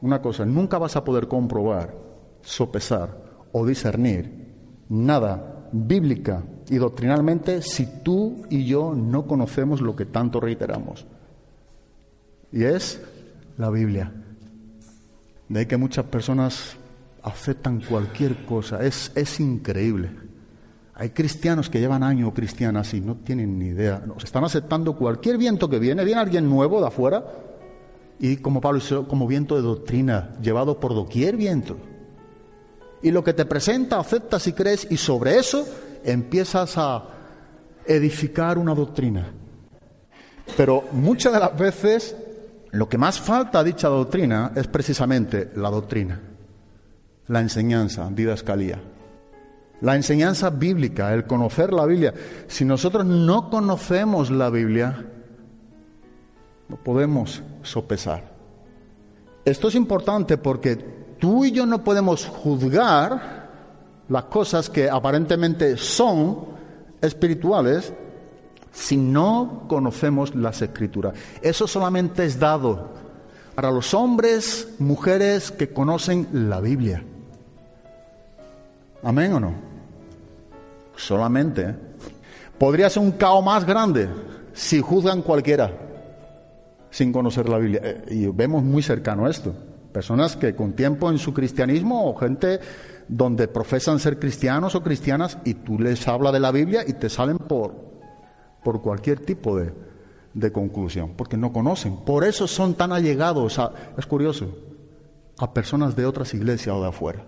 [0.03, 1.95] una cosa, nunca vas a poder comprobar,
[2.43, 3.17] sopesar
[3.53, 4.53] o discernir
[4.89, 11.07] nada bíblica y doctrinalmente si tú y yo no conocemos lo que tanto reiteramos.
[12.51, 13.01] Y es
[13.57, 14.13] la Biblia.
[15.53, 16.77] De ahí que muchas personas
[17.23, 18.83] aceptan cualquier cosa.
[18.83, 20.09] Es, es increíble.
[20.95, 24.03] Hay cristianos que llevan años cristianas y no tienen ni idea.
[24.25, 26.07] están aceptando cualquier viento que viene.
[26.07, 27.23] Viene alguien nuevo de afuera
[28.19, 31.77] y como Pablo como viento de doctrina, llevado por doquier viento.
[33.03, 35.67] Y lo que te presenta, aceptas y crees, y sobre eso
[36.03, 37.05] empiezas a
[37.85, 39.31] edificar una doctrina.
[40.57, 42.17] Pero muchas de las veces
[42.73, 46.21] lo que más falta a dicha doctrina es precisamente la doctrina,
[47.29, 48.81] la enseñanza, didascalía.
[49.83, 52.15] La enseñanza bíblica, el conocer la Biblia.
[52.47, 55.05] Si nosotros no conocemos la Biblia,
[56.69, 58.33] no podemos sopesar.
[59.45, 60.77] Esto es importante porque
[61.19, 63.51] tú y yo no podemos juzgar
[64.09, 66.47] las cosas que aparentemente son
[67.01, 67.93] espirituales
[68.73, 71.15] si no conocemos las escrituras.
[71.41, 72.91] Eso solamente es dado
[73.55, 77.05] para los hombres, mujeres que conocen la Biblia.
[79.03, 79.55] Amén o no?
[80.97, 81.63] Solamente.
[81.63, 81.75] ¿eh?
[82.59, 84.09] Podría ser un caos más grande
[84.53, 85.71] si juzgan cualquiera
[86.91, 87.81] sin conocer la Biblia.
[87.83, 89.55] Eh, y vemos muy cercano esto.
[89.93, 92.61] Personas que con tiempo en su cristianismo o gente
[93.09, 97.11] donde profesan ser cristianos o cristianas y tú les hablas de la Biblia y te
[97.11, 97.92] salen por,
[98.63, 99.73] por cualquier tipo de,
[100.35, 101.97] de conclusión, porque no conocen.
[102.05, 104.57] Por eso son tan allegados, a, es curioso,
[105.39, 107.25] a personas de otras iglesias o de afuera.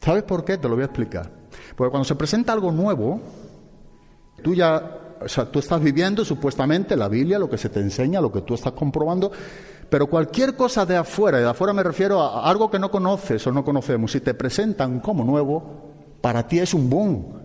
[0.00, 0.58] ¿Sabes por qué?
[0.58, 1.30] Te lo voy a explicar.
[1.76, 3.20] Porque cuando se presenta algo nuevo,
[4.42, 8.20] tú ya o sea, tú estás viviendo supuestamente la Biblia, lo que se te enseña,
[8.20, 9.30] lo que tú estás comprobando,
[9.88, 13.46] pero cualquier cosa de afuera, y de afuera me refiero a algo que no conoces
[13.46, 17.42] o no conocemos, si te presentan como nuevo, para ti es un boom.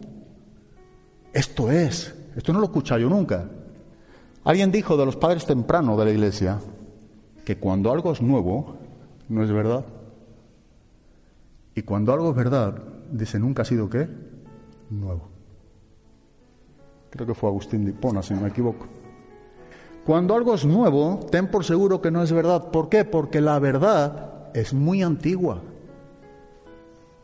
[1.33, 3.49] Esto es, esto no lo he yo nunca.
[4.43, 6.59] Alguien dijo de los padres tempranos de la iglesia
[7.43, 8.77] que cuando algo es nuevo,
[9.27, 9.83] no es verdad.
[11.73, 12.79] Y cuando algo es verdad,
[13.11, 14.07] dice nunca ha sido qué?
[14.91, 15.29] Nuevo.
[17.09, 18.85] Creo que fue Agustín de Hipona, si no me equivoco.
[20.05, 22.69] Cuando algo es nuevo, ten por seguro que no es verdad.
[22.69, 23.03] ¿Por qué?
[23.03, 25.61] Porque la verdad es muy antigua.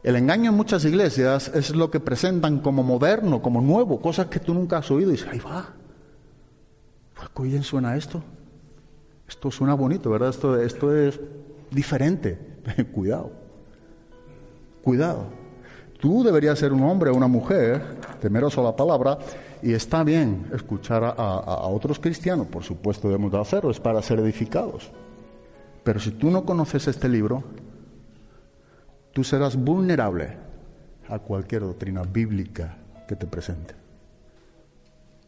[0.04, 4.40] El engaño en muchas iglesias es lo que presentan como moderno, como nuevo, cosas que
[4.40, 5.74] tú nunca has oído y dices, ahí va.
[7.34, 8.22] ¿Qué bien suena esto?
[9.28, 10.30] Esto suena bonito, ¿verdad?
[10.30, 11.20] Esto, esto es
[11.72, 12.38] diferente.
[12.94, 13.32] Cuidado.
[14.84, 15.28] Cuidado.
[16.00, 17.82] Tú deberías ser un hombre o una mujer,
[18.20, 19.18] temeroso a la palabra,
[19.62, 24.20] y está bien escuchar a, otros cristianos, por supuesto debemos de hacerlo, es para ser
[24.20, 24.92] edificados.
[25.86, 27.44] Pero si tú no conoces este libro,
[29.14, 30.36] tú serás vulnerable
[31.08, 33.76] a cualquier doctrina bíblica que te presente.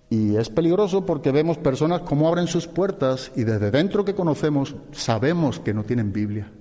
[0.10, 4.76] Y es peligroso porque vemos personas como abren sus puertas y desde dentro que conocemos
[4.92, 6.52] sabemos que no tienen Biblia.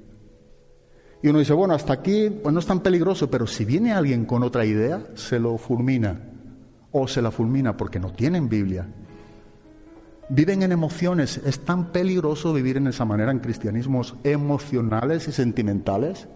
[1.22, 4.24] Y uno dice, bueno, hasta aquí pues no es tan peligroso, pero si viene alguien
[4.24, 6.20] con otra idea, se lo fulmina
[6.92, 8.87] o se la fulmina porque no tienen Biblia.
[10.28, 11.40] Viven en emociones.
[11.44, 16.28] Es tan peligroso vivir en esa manera en cristianismos emocionales y sentimentales.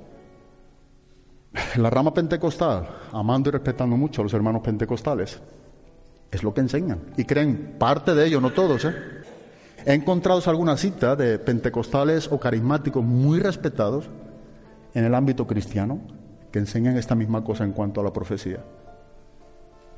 [1.77, 5.41] La rama pentecostal, amando y respetando mucho a los hermanos pentecostales,
[6.31, 7.01] Es lo que enseñan.
[7.17, 8.85] Y creen parte de ello, no todos.
[8.85, 8.95] ¿eh?
[9.87, 14.11] He encontrado alguna cita de pentecostales o carismáticos muy respetados
[14.95, 16.01] en el ámbito cristiano
[16.53, 18.63] que enseñan esta misma cosa en cuanto a la profecía.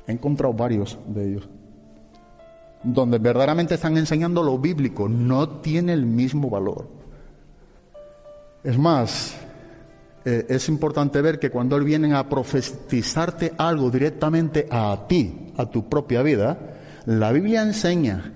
[0.07, 1.49] He encontrado varios de ellos
[2.83, 6.87] donde verdaderamente están enseñando lo bíblico, no tiene el mismo valor.
[8.63, 9.35] Es más,
[10.23, 15.65] eh, es importante ver que cuando Él viene a profetizarte algo directamente a ti, a
[15.65, 16.57] tu propia vida,
[17.05, 18.33] la Biblia enseña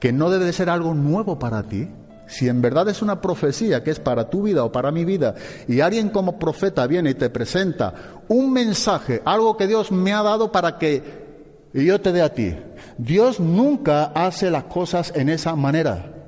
[0.00, 1.88] que no debe de ser algo nuevo para ti.
[2.26, 5.34] Si en verdad es una profecía que es para tu vida o para mi vida,
[5.68, 7.94] y alguien como profeta viene y te presenta
[8.28, 11.26] un mensaje, algo que Dios me ha dado para que
[11.72, 12.56] yo te dé a ti,
[12.98, 16.26] Dios nunca hace las cosas en esa manera.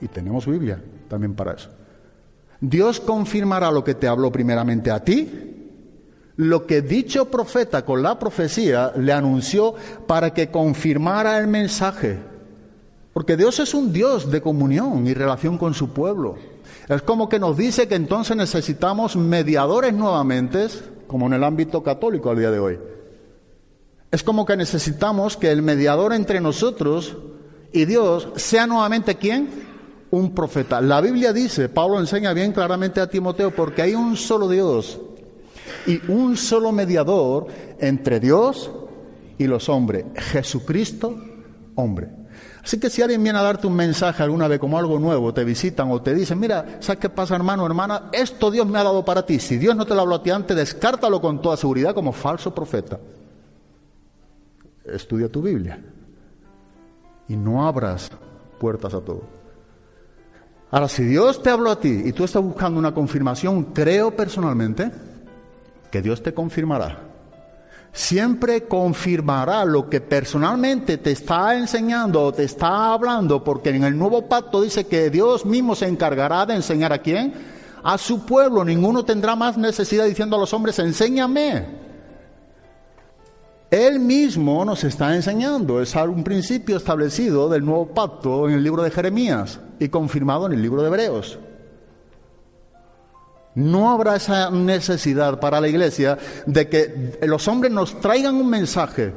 [0.00, 1.77] Y tenemos Biblia también para eso.
[2.60, 5.28] Dios confirmará lo que te habló primeramente a ti,
[6.36, 9.74] lo que dicho profeta con la profecía le anunció
[10.06, 12.18] para que confirmara el mensaje.
[13.12, 16.36] Porque Dios es un Dios de comunión y relación con su pueblo.
[16.88, 20.68] Es como que nos dice que entonces necesitamos mediadores nuevamente,
[21.06, 22.78] como en el ámbito católico al día de hoy.
[24.10, 27.16] Es como que necesitamos que el mediador entre nosotros
[27.72, 29.67] y Dios sea nuevamente quién?
[30.10, 30.80] Un profeta.
[30.80, 34.98] La Biblia dice, Pablo enseña bien claramente a Timoteo, porque hay un solo Dios
[35.86, 37.46] y un solo mediador
[37.78, 38.70] entre Dios
[39.36, 41.14] y los hombres, Jesucristo,
[41.74, 42.08] hombre.
[42.62, 45.44] Así que si alguien viene a darte un mensaje alguna vez como algo nuevo, te
[45.44, 48.10] visitan o te dicen, mira, ¿sabes qué pasa hermano, hermana?
[48.12, 49.38] Esto Dios me ha dado para ti.
[49.38, 52.54] Si Dios no te lo habló a ti antes, descártalo con toda seguridad como falso
[52.54, 52.98] profeta
[54.94, 55.80] estudia tu Biblia
[57.28, 58.10] y no abras
[58.58, 59.37] puertas a todo.
[60.70, 64.90] Ahora, si Dios te habló a ti y tú estás buscando una confirmación, creo personalmente
[65.90, 67.04] que Dios te confirmará.
[67.90, 73.96] Siempre confirmará lo que personalmente te está enseñando o te está hablando, porque en el
[73.96, 77.32] nuevo pacto dice que Dios mismo se encargará de enseñar a quién?
[77.82, 78.62] A su pueblo.
[78.62, 81.88] Ninguno tendrá más necesidad diciendo a los hombres, enséñame.
[83.70, 88.82] Él mismo nos está enseñando, es un principio establecido del nuevo pacto en el libro
[88.82, 91.38] de Jeremías y confirmado en el libro de Hebreos.
[93.54, 99.12] No habrá esa necesidad para la iglesia de que los hombres nos traigan un mensaje,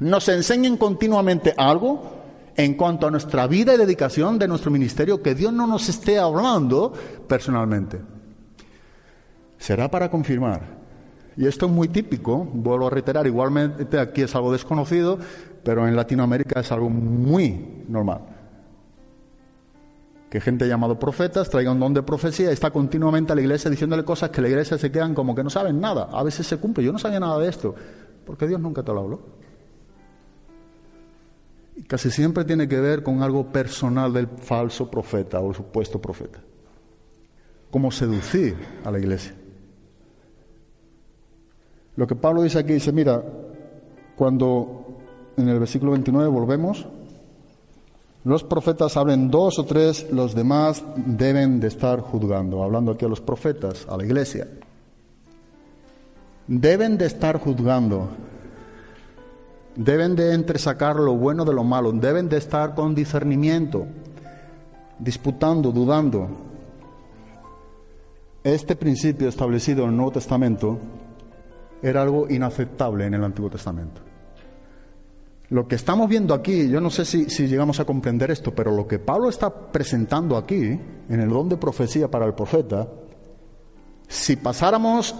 [0.00, 2.20] nos enseñen continuamente algo
[2.54, 6.18] en cuanto a nuestra vida y dedicación de nuestro ministerio que Dios no nos esté
[6.18, 6.92] hablando
[7.26, 7.98] personalmente.
[9.58, 10.82] Será para confirmar
[11.36, 15.18] y esto es muy típico, vuelvo a reiterar, igualmente aquí es algo desconocido,
[15.64, 18.20] pero en Latinoamérica es algo muy normal.
[20.32, 24.02] Que gente llamado profetas traiga un don de profecía está continuamente a la iglesia diciéndole
[24.02, 26.08] cosas que la iglesia se quedan como que no saben nada.
[26.10, 26.82] A veces se cumple.
[26.82, 27.74] Yo no sabía nada de esto,
[28.24, 29.20] porque Dios nunca te lo habló.
[31.76, 36.40] Y casi siempre tiene que ver con algo personal del falso profeta o supuesto profeta.
[37.70, 39.34] Cómo seducir a la iglesia.
[41.96, 43.22] Lo que Pablo dice aquí, dice, mira,
[44.16, 44.96] cuando
[45.36, 46.88] en el versículo 29 volvemos,
[48.24, 53.08] los profetas hablen dos o tres, los demás deben de estar juzgando, hablando aquí a
[53.08, 54.46] los profetas, a la iglesia.
[56.46, 58.10] Deben de estar juzgando,
[59.74, 63.86] deben de entresacar lo bueno de lo malo, deben de estar con discernimiento,
[65.00, 66.28] disputando, dudando.
[68.44, 70.78] Este principio establecido en el Nuevo Testamento
[71.82, 74.11] era algo inaceptable en el Antiguo Testamento.
[75.52, 78.88] Lo que estamos viendo aquí, yo no sé si, llegamos a comprender esto, pero lo
[78.88, 82.88] que Pablo está presentando aquí, en el don de profecía para el profeta,
[84.08, 85.14] si pasáramos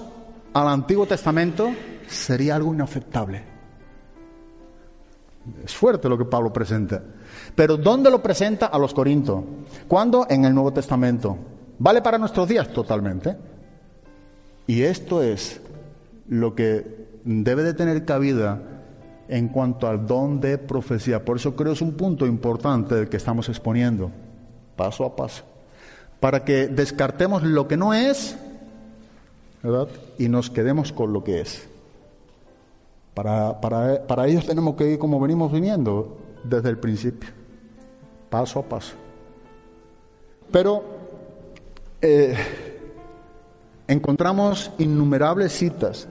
[0.54, 1.70] al Antiguo Testamento,
[2.06, 3.44] sería algo inaceptable.
[5.62, 7.02] Es fuerte lo que Pablo presenta.
[7.54, 8.68] Pero ¿dónde lo presenta?
[8.68, 9.44] A los Corintios.
[9.86, 10.26] ¿Cuándo?
[10.30, 11.36] En el Nuevo Testamento.
[11.78, 12.72] ¿Vale para nuestros días?
[12.72, 13.36] Totalmente.
[14.66, 15.60] Y esto es
[16.26, 18.71] lo que debe de tener cabida
[19.32, 21.24] en cuanto al don de profecía.
[21.24, 24.10] Por eso creo es un punto importante del que estamos exponiendo,
[24.76, 25.42] paso a paso,
[26.20, 28.36] para que descartemos lo que no es,
[29.62, 29.88] ¿verdad?
[30.18, 31.66] Y nos quedemos con lo que es.
[33.14, 37.30] Para, para, para ellos tenemos que ir como venimos viniendo desde el principio,
[38.28, 38.92] paso a paso.
[40.50, 40.84] Pero
[42.02, 42.36] eh,
[43.88, 46.06] encontramos innumerables citas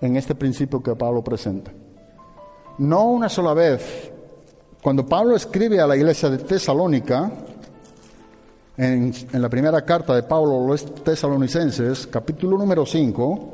[0.00, 1.70] en este principio que Pablo presenta.
[2.78, 4.10] No una sola vez.
[4.82, 7.30] Cuando Pablo escribe a la iglesia de Tesalónica,
[8.76, 13.52] en, la primera carta de Pablo a los tesalonicenses, capítulo número 5,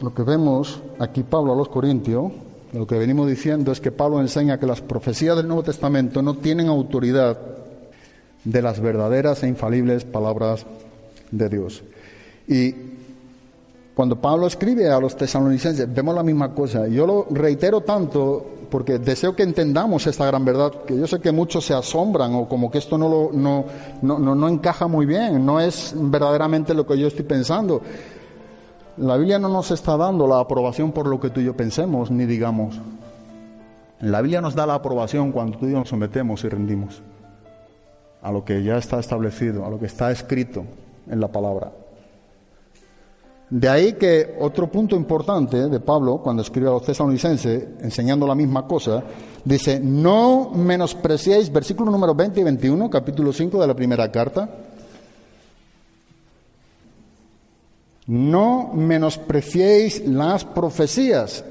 [0.00, 2.32] lo que vemos aquí Pablo a los Corintios,
[2.72, 6.38] lo que venimos diciendo es que Pablo enseña que las profecías del Nuevo Testamento no
[6.38, 7.38] tienen autoridad
[8.44, 10.64] de las verdaderas e infalibles palabras
[11.30, 11.82] de Dios.
[12.48, 12.74] Y
[14.00, 16.88] cuando Pablo escribe a los tesalonicenses, vemos la misma cosa.
[16.88, 21.30] Yo lo reitero tanto porque deseo que entendamos esta gran verdad, que yo sé que
[21.30, 23.66] muchos se asombran o como que esto no, lo, no,
[24.00, 27.82] no, no encaja muy bien, no es verdaderamente lo que yo estoy pensando.
[28.96, 32.10] La Biblia no nos está dando la aprobación por lo que tú y yo pensemos
[32.10, 32.80] ni digamos.
[34.00, 37.02] La Biblia nos da la aprobación cuando tú y yo nos sometemos y rendimos
[38.22, 40.64] a lo que ya está establecido, a lo que está escrito
[41.06, 41.70] en la palabra.
[43.50, 48.36] De ahí que otro punto importante de Pablo, cuando escribe a los tesalonicenses, enseñando la
[48.36, 49.02] misma cosa,
[49.44, 54.48] dice, no menospreciéis, versículo número 20 y 21, capítulo 5 de la primera carta,
[58.06, 61.44] no menospreciéis las profecías.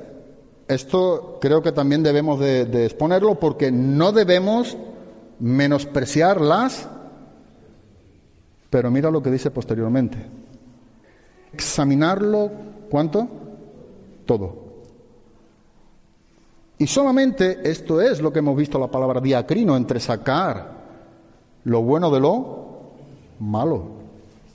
[0.69, 4.77] Esto creo que también debemos de, exponerlo porque no debemos
[5.39, 6.87] menospreciarlas,
[8.69, 10.38] pero mira lo que dice posteriormente.
[11.53, 12.51] Examinarlo,
[12.89, 13.27] ¿cuánto?
[14.25, 14.69] Todo.
[16.77, 20.79] Y solamente esto es lo que hemos visto la palabra diacrino, entre sacar
[21.65, 22.93] lo bueno de lo
[23.39, 23.83] malo,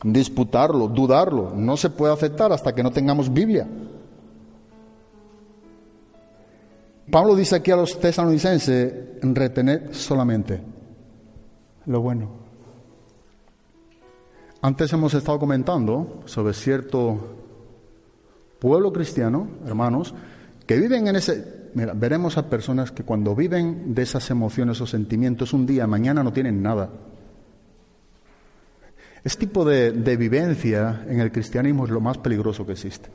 [0.02, 1.52] disputarlo, dudarlo.
[1.54, 3.68] No se puede aceptar hasta que no tengamos Biblia.
[7.10, 10.60] Pablo dice aquí a los tesalonicenses, retener solamente
[11.84, 12.43] lo bueno.
[14.64, 17.36] Antes hemos estado comentando sobre cierto
[18.58, 20.14] pueblo cristiano, hermanos,
[20.66, 21.68] que viven en ese...
[21.74, 26.22] Mira, veremos a personas que cuando viven de esas emociones o sentimientos un día, mañana
[26.22, 26.88] no tienen nada.
[29.22, 33.10] Este tipo de, de vivencia en el cristianismo es lo más peligroso que existe.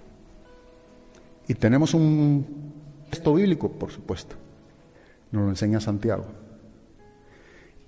[1.48, 2.46] Y tenemos un
[3.10, 4.36] texto bíblico, por supuesto.
[5.32, 6.26] Nos lo enseña Santiago.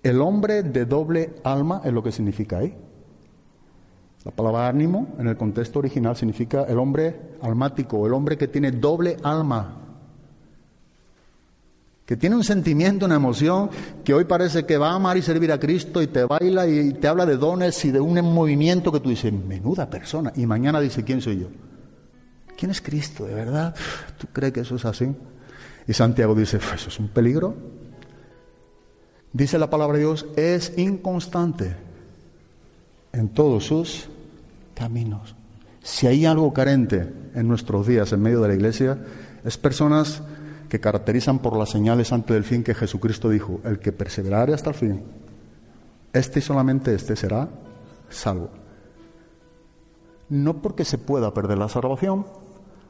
[0.01, 2.75] El hombre de doble alma es lo que significa ahí.
[4.23, 8.71] La palabra ánimo en el contexto original significa el hombre almático, el hombre que tiene
[8.71, 9.77] doble alma,
[12.05, 13.69] que tiene un sentimiento, una emoción,
[14.03, 16.93] que hoy parece que va a amar y servir a Cristo y te baila y
[16.93, 20.79] te habla de dones y de un movimiento que tú dices, menuda persona, y mañana
[20.79, 21.47] dice, ¿quién soy yo?
[22.57, 23.73] ¿Quién es Cristo, de verdad?
[24.19, 25.11] ¿Tú crees que eso es así?
[25.87, 27.55] Y Santiago dice, eso es un peligro.
[29.33, 31.90] Dice la palabra de Dios, es inconstante
[33.13, 34.09] en todos sus
[34.73, 35.35] caminos.
[35.83, 38.97] Si hay algo carente en nuestros días en medio de la iglesia,
[39.43, 40.21] es personas
[40.69, 44.69] que caracterizan por las señales antes del fin que Jesucristo dijo, el que perseverare hasta
[44.69, 45.03] el fin,
[46.13, 47.49] este y solamente este será
[48.09, 48.49] salvo.
[50.29, 52.25] No porque se pueda perder la salvación,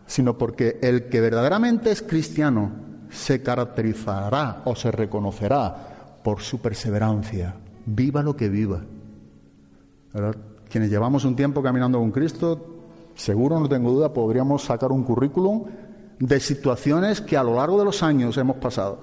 [0.05, 2.71] sino porque el que verdaderamente es cristiano
[3.09, 7.55] se caracterizará o se reconocerá por su perseverancia,
[7.85, 8.81] viva lo que viva.
[10.69, 12.59] Quienes llevamos un tiempo caminando con Cristo,
[13.15, 15.65] seguro, no tengo duda, podríamos sacar un currículum
[16.19, 18.99] de situaciones que a lo largo de los años hemos pasado.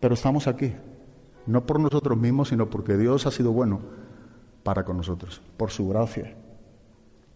[0.00, 0.72] Pero estamos aquí,
[1.46, 3.80] no por nosotros mismos, sino porque Dios ha sido bueno
[4.62, 6.34] para con nosotros, por su gracia.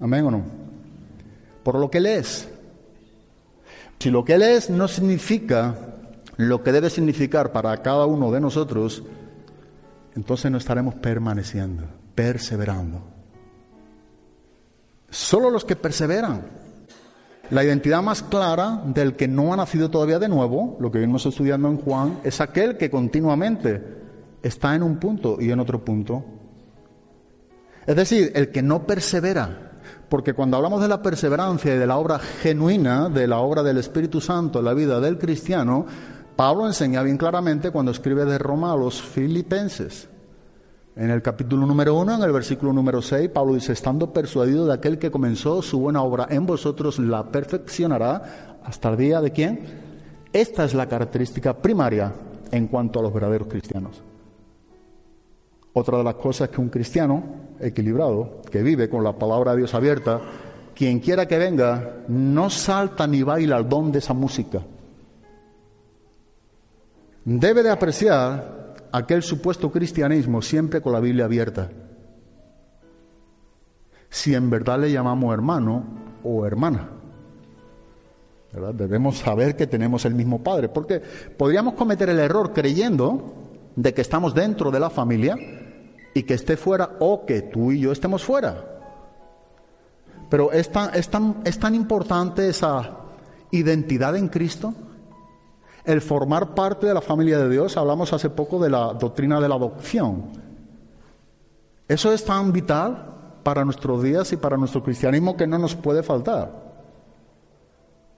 [0.01, 0.43] Amén o no.
[1.63, 2.49] Por lo que Él es.
[3.99, 5.75] Si lo que Él es no significa
[6.37, 9.03] lo que debe significar para cada uno de nosotros,
[10.17, 13.03] entonces no estaremos permaneciendo, perseverando.
[15.11, 16.67] Solo los que perseveran.
[17.51, 21.25] La identidad más clara del que no ha nacido todavía de nuevo, lo que vimos
[21.27, 23.81] estudiando en Juan, es aquel que continuamente
[24.43, 26.25] está en un punto y en otro punto.
[27.87, 29.75] Es decir, el que no persevera.
[30.09, 33.79] Porque cuando hablamos de la perseverancia y de la obra genuina, de la obra del
[33.79, 35.87] Espíritu Santo en la vida del cristiano,
[36.37, 40.07] Pablo enseña bien claramente cuando escribe de Roma a los filipenses.
[40.95, 44.75] En el capítulo número uno, en el versículo número 6, Pablo dice, estando persuadido de
[44.75, 49.61] aquel que comenzó su buena obra en vosotros, la perfeccionará hasta el día de quién.
[50.31, 52.13] Esta es la característica primaria
[52.51, 54.03] en cuanto a los verdaderos cristianos.
[55.73, 57.23] Otra de las cosas que un cristiano
[57.61, 60.21] equilibrado, que vive con la palabra de Dios abierta,
[60.75, 64.61] quien quiera que venga, no salta ni baila al don de esa música.
[67.27, 71.69] Debe de apreciar aquel supuesto cristianismo siempre con la Biblia abierta.
[74.09, 75.85] Si en verdad le llamamos hermano
[76.23, 76.89] o hermana.
[78.75, 81.03] Debemos saber que tenemos el mismo Padre, porque
[81.37, 83.35] podríamos cometer el error creyendo
[83.75, 85.37] de que estamos dentro de la familia
[86.15, 88.65] y que esté fuera o que tú y yo estemos fuera.
[90.31, 92.99] Pero es tan, importante esa
[93.51, 94.73] identidad en Cristo,
[95.87, 97.77] el formar parte de la familia de Dios.
[97.77, 100.25] Hablamos hace poco de la doctrina de la adopción.
[101.89, 103.15] Eso es tan vital
[103.45, 106.67] para nuestros días y para nuestro cristianismo que no nos puede faltar.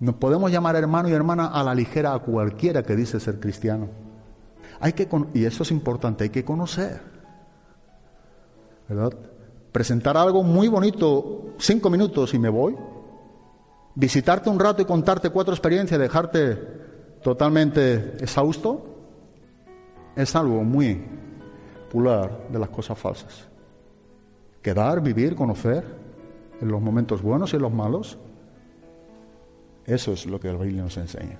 [0.00, 3.88] Nos podemos llamar hermano y hermana a la ligera a cualquiera que dice ser cristiano.
[4.80, 7.02] Hay que y eso es importante, hay que conocer.
[8.88, 9.12] ¿Verdad?
[9.72, 12.74] Presentar algo muy bonito, cinco minutos y me voy.
[13.94, 16.87] Visitarte un rato y contarte cuatro experiencias, dejarte
[17.22, 18.84] totalmente exhausto,
[20.16, 21.00] es algo muy
[21.84, 23.48] popular de las cosas falsas.
[24.62, 25.84] Quedar, vivir, conocer,
[26.60, 28.18] en los momentos buenos y en los malos,
[29.86, 31.38] eso es lo que el Biblia nos enseña.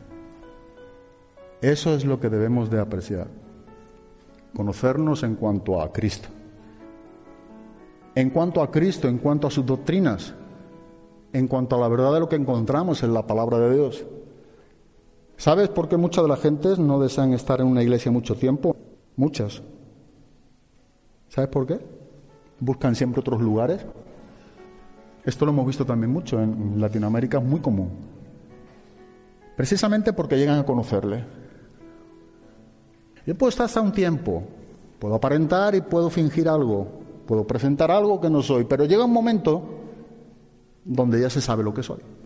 [1.60, 3.26] Eso es lo que debemos de apreciar.
[4.54, 6.28] Conocernos en cuanto a Cristo.
[8.14, 10.34] En cuanto a Cristo, en cuanto a sus doctrinas,
[11.32, 14.04] en cuanto a la verdad de lo que encontramos en la palabra de Dios.
[15.38, 18.74] ¿Sabes por qué muchas de las gentes no desean estar en una iglesia mucho tiempo?
[19.14, 19.62] Muchas.
[21.28, 21.78] ¿Sabes por qué?
[22.58, 23.86] Buscan siempre otros lugares.
[25.24, 27.88] Esto lo hemos visto también mucho en Latinoamérica, es muy común.
[29.56, 31.24] Precisamente porque llegan a conocerle.
[33.24, 34.42] Yo puedo estar hasta un tiempo,
[34.98, 36.88] puedo aparentar y puedo fingir algo,
[37.26, 39.62] puedo presentar algo que no soy, pero llega un momento
[40.84, 42.17] donde ya se sabe lo que soy.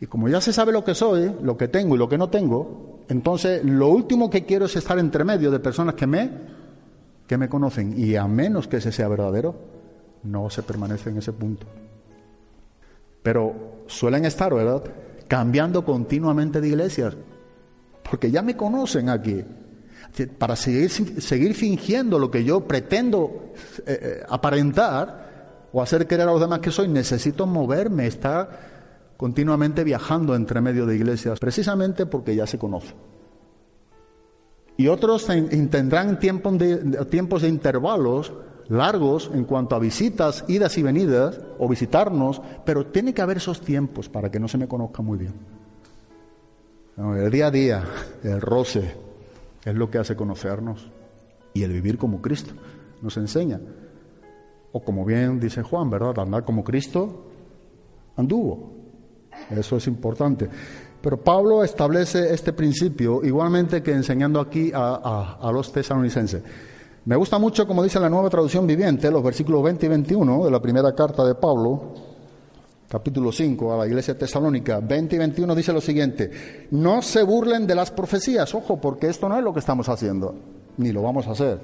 [0.00, 2.28] Y como ya se sabe lo que soy, lo que tengo y lo que no
[2.28, 6.30] tengo, entonces lo último que quiero es estar entre medio de personas que me,
[7.26, 7.94] que me conocen.
[7.96, 9.56] Y a menos que ese sea verdadero,
[10.22, 11.66] no se permanece en ese punto.
[13.22, 14.82] Pero suelen estar, ¿verdad?
[15.26, 17.16] Cambiando continuamente de iglesias.
[18.08, 19.44] Porque ya me conocen aquí.
[20.38, 23.52] Para seguir, seguir fingiendo lo que yo pretendo
[23.86, 28.77] eh, eh, aparentar o hacer creer a los demás que soy, necesito moverme, estar
[29.18, 32.94] continuamente viajando entre medio de iglesias, precisamente porque ya se conoce.
[34.76, 36.76] Y otros tendrán tiempos de,
[37.10, 38.32] tiempos de intervalos
[38.68, 43.60] largos en cuanto a visitas, idas y venidas, o visitarnos, pero tiene que haber esos
[43.60, 45.34] tiempos para que no se me conozca muy bien.
[46.96, 47.84] El día a día,
[48.22, 48.94] el roce,
[49.64, 50.88] es lo que hace conocernos.
[51.54, 52.52] Y el vivir como Cristo
[53.02, 53.60] nos enseña.
[54.70, 56.20] O como bien dice Juan, ¿verdad?
[56.20, 57.24] Andar como Cristo
[58.16, 58.77] anduvo.
[59.50, 60.48] Eso es importante.
[61.00, 66.42] Pero Pablo establece este principio igualmente que enseñando aquí a, los tesalonicenses.
[67.04, 70.50] Me gusta mucho, como dice la nueva traducción viviente, los versículos 20 y 21 de
[70.50, 71.94] la primera carta de Pablo,
[72.88, 77.66] capítulo 5, a la iglesia tesalónica, 20 y 21 dice lo siguiente, no se burlen
[77.66, 80.34] de las profecías, ojo, porque esto no es lo que estamos haciendo,
[80.76, 81.60] ni lo vamos a hacer,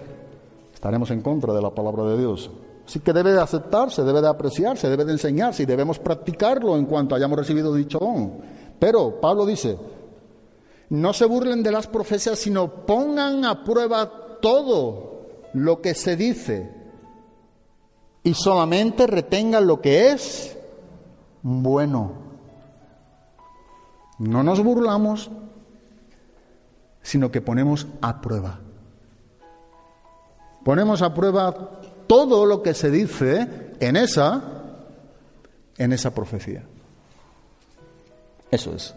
[0.73, 2.51] estaremos en contra de la palabra de Dios.
[2.87, 6.85] Así que debe de aceptarse, debe de apreciarse, debe de enseñarse y debemos practicarlo en
[6.85, 8.41] cuanto hayamos recibido dicho don.
[8.79, 9.79] Pero Pablo dice,
[10.91, 16.71] no se burlen de las profecías, sino pongan a prueba todo lo que se dice
[18.23, 20.59] y solamente retengan lo que es
[21.43, 22.13] bueno.
[24.19, 25.31] No nos burlamos,
[27.03, 28.61] sino que ponemos a prueba.
[30.65, 34.43] Ponemos a prueba todo lo que se dice en esa,
[35.77, 36.65] en esa profecía.
[38.51, 38.95] Eso es.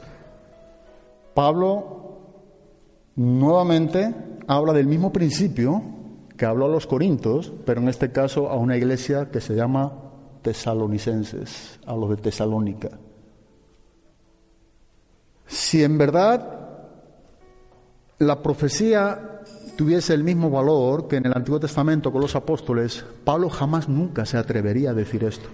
[1.34, 2.20] Pablo
[3.16, 4.14] nuevamente
[4.47, 5.82] habla del mismo principio
[6.38, 9.91] que habló a los Corintios, pero en este caso a una iglesia que se llama
[10.41, 12.89] tesalonicenses, a los de Tesalónica.
[15.47, 16.58] Si en verdad
[18.20, 19.37] la profecía
[19.78, 24.25] tuviese el mismo valor que en el Antiguo Testamento con los apóstoles, Pablo jamás nunca
[24.25, 25.47] se atrevería a decir esto.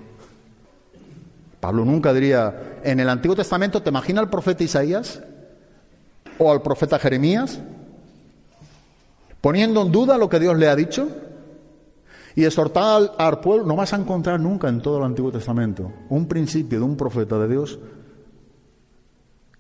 [1.60, 5.22] Pablo nunca diría, en el Antiguo Testamento, ¿te imagina al profeta Isaías
[6.40, 7.60] o al profeta Jeremías?
[9.40, 11.08] Poniendo en duda lo que Dios le ha dicho
[12.36, 15.92] y exhortar al, al pueblo, no vas a encontrar nunca en todo el Antiguo Testamento
[16.10, 17.78] un principio de un profeta de Dios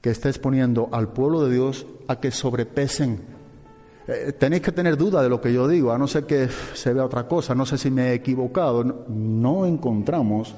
[0.01, 3.32] que esté exponiendo al pueblo de Dios a que sobrepesen
[4.07, 6.93] eh, tenéis que tener duda de lo que yo digo, a no ser que se
[6.93, 8.83] vea otra cosa, no sé si me he equivocado.
[9.07, 10.53] No, encontramos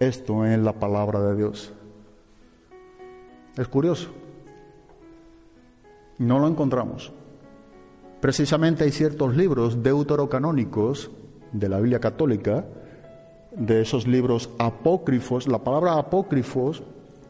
[0.00, 1.72] esto en la palabra de Dios.
[3.56, 4.10] Es curioso.
[6.18, 7.12] No lo encontramos.
[8.20, 11.10] Precisamente hay ciertos libros deuterocanónicos
[11.52, 12.64] de la Biblia católica,
[13.52, 15.46] de esos libros apócrifos.
[15.46, 16.82] La palabra apócrifos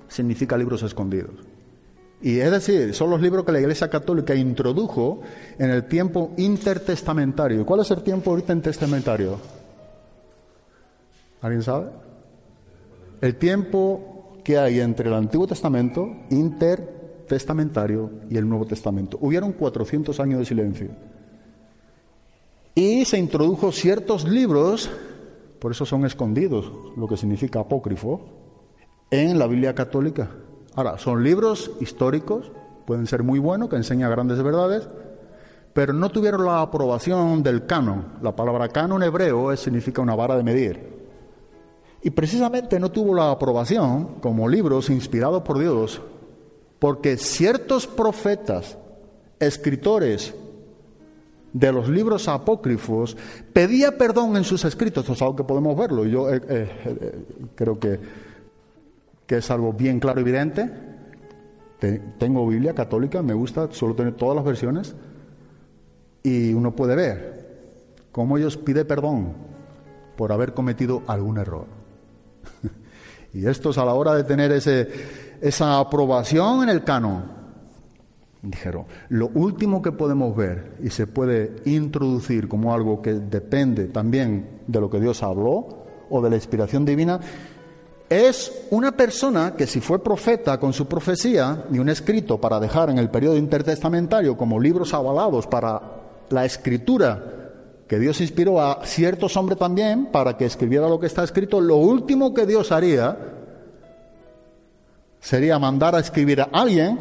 [0.08, 1.45] significa libros escondidos.
[2.26, 5.20] Y es decir, son los libros que la Iglesia Católica introdujo
[5.60, 7.64] en el tiempo intertestamentario.
[7.64, 9.38] ¿Cuál es el tiempo intertestamentario?
[11.40, 11.86] ¿Alguien sabe?
[13.20, 19.18] el tiempo que hay entre el Antiguo Testamento, intertestamentario, y el Nuevo Testamento.
[19.20, 20.88] Hubieron 400 años de silencio.
[22.74, 24.90] Y se introdujo ciertos libros,
[25.60, 28.20] por eso son escondidos, lo que significa apócrifo,
[29.12, 30.28] en la Biblia católica.
[30.76, 32.52] Ahora, son libros históricos,
[32.84, 34.86] pueden ser muy buenos, que enseñan grandes verdades,
[35.72, 38.04] pero no tuvieron la aprobación del canon.
[38.22, 40.96] La palabra canon hebreo significa una vara de medir.
[42.02, 46.00] Y precisamente no tuvo la aprobación como libros inspirados por Dios,
[46.78, 48.76] porque ciertos profetas,
[49.40, 50.34] escritores
[51.54, 53.16] de los libros apócrifos,
[53.52, 55.04] pedía perdón en sus escritos.
[55.04, 56.04] Esto es algo que podemos verlo.
[56.04, 57.24] Yo eh, eh, eh,
[57.54, 57.98] creo que,
[59.26, 60.70] que es algo bien claro y evidente.
[62.18, 64.94] tengo Biblia católica, me gusta, solo tener todas las versiones.
[66.22, 67.46] Y uno puede ver
[68.12, 69.34] cómo ellos piden perdón
[70.16, 71.66] por haber cometido algún error.
[73.34, 74.88] y estos a la hora de tener ese,
[75.40, 77.36] esa aprobación en el canon,
[78.42, 84.62] dijeron, lo último que podemos ver y se puede introducir como algo que depende también
[84.66, 87.20] de lo que Dios habló o de la inspiración divina,
[88.08, 92.90] es una persona que si fue profeta con su profecía y un escrito para dejar
[92.90, 95.80] en el periodo intertestamentario como libros avalados para
[96.30, 97.32] la escritura
[97.88, 101.76] que Dios inspiró a ciertos hombres también para que escribiera lo que está escrito, lo
[101.76, 103.16] último que Dios haría
[105.20, 106.98] sería mandar a escribir a alguien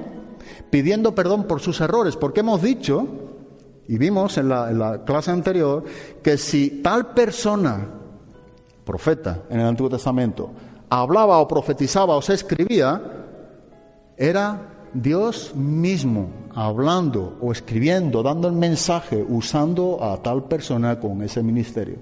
[0.69, 3.07] pidiendo perdón por sus errores, porque hemos dicho,
[3.87, 5.83] y vimos en la, en la clase anterior,
[6.21, 7.87] que si tal persona,
[8.83, 10.51] profeta en el Antiguo Testamento,
[10.89, 13.01] hablaba o profetizaba o se escribía,
[14.17, 21.43] era Dios mismo hablando o escribiendo, dando el mensaje, usando a tal persona con ese
[21.43, 21.97] ministerio.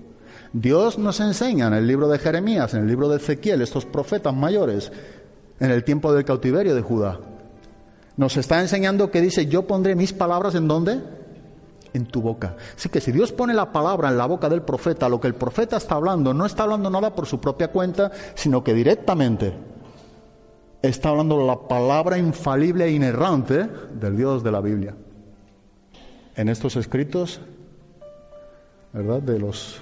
[0.54, 4.36] Dios nos enseña en el libro de Jeremías, en el libro de Ezequiel, estos profetas
[4.36, 4.92] mayores,
[5.60, 7.20] en el tiempo del cautiverio de Judá.
[8.16, 11.02] Nos está enseñando que dice, yo pondré mis palabras en dónde?
[11.94, 12.56] En tu boca.
[12.76, 15.36] Así que si Dios pone la palabra en la boca del profeta, lo que el
[15.36, 19.54] profeta está hablando, no está hablando nada por su propia cuenta, sino que directamente
[20.82, 24.96] está hablando la palabra infalible e inerrante del Dios de la Biblia.
[26.36, 27.42] En estos escritos,
[28.92, 29.22] ¿verdad?
[29.22, 29.82] De los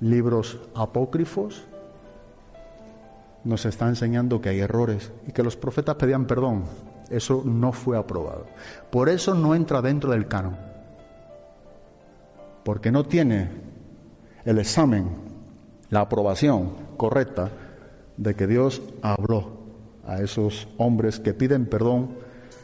[0.00, 1.64] libros apócrifos,
[3.44, 6.64] nos está enseñando que hay errores y que los profetas pedían perdón.
[7.10, 8.46] Eso no fue aprobado.
[8.90, 10.73] Por eso no entra dentro del canon.
[12.64, 13.48] Porque no tiene
[14.44, 15.08] el examen,
[15.90, 17.50] la aprobación correcta
[18.16, 19.64] de que Dios habló
[20.06, 22.10] a esos hombres que piden perdón,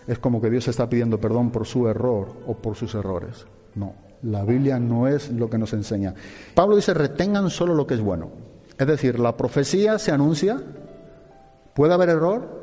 [0.07, 3.47] es como que Dios está pidiendo perdón por su error o por sus errores.
[3.75, 6.15] No, la Biblia no es lo que nos enseña.
[6.55, 8.31] Pablo dice, retengan solo lo que es bueno.
[8.79, 10.61] Es decir, la profecía se anuncia,
[11.75, 12.61] puede haber error.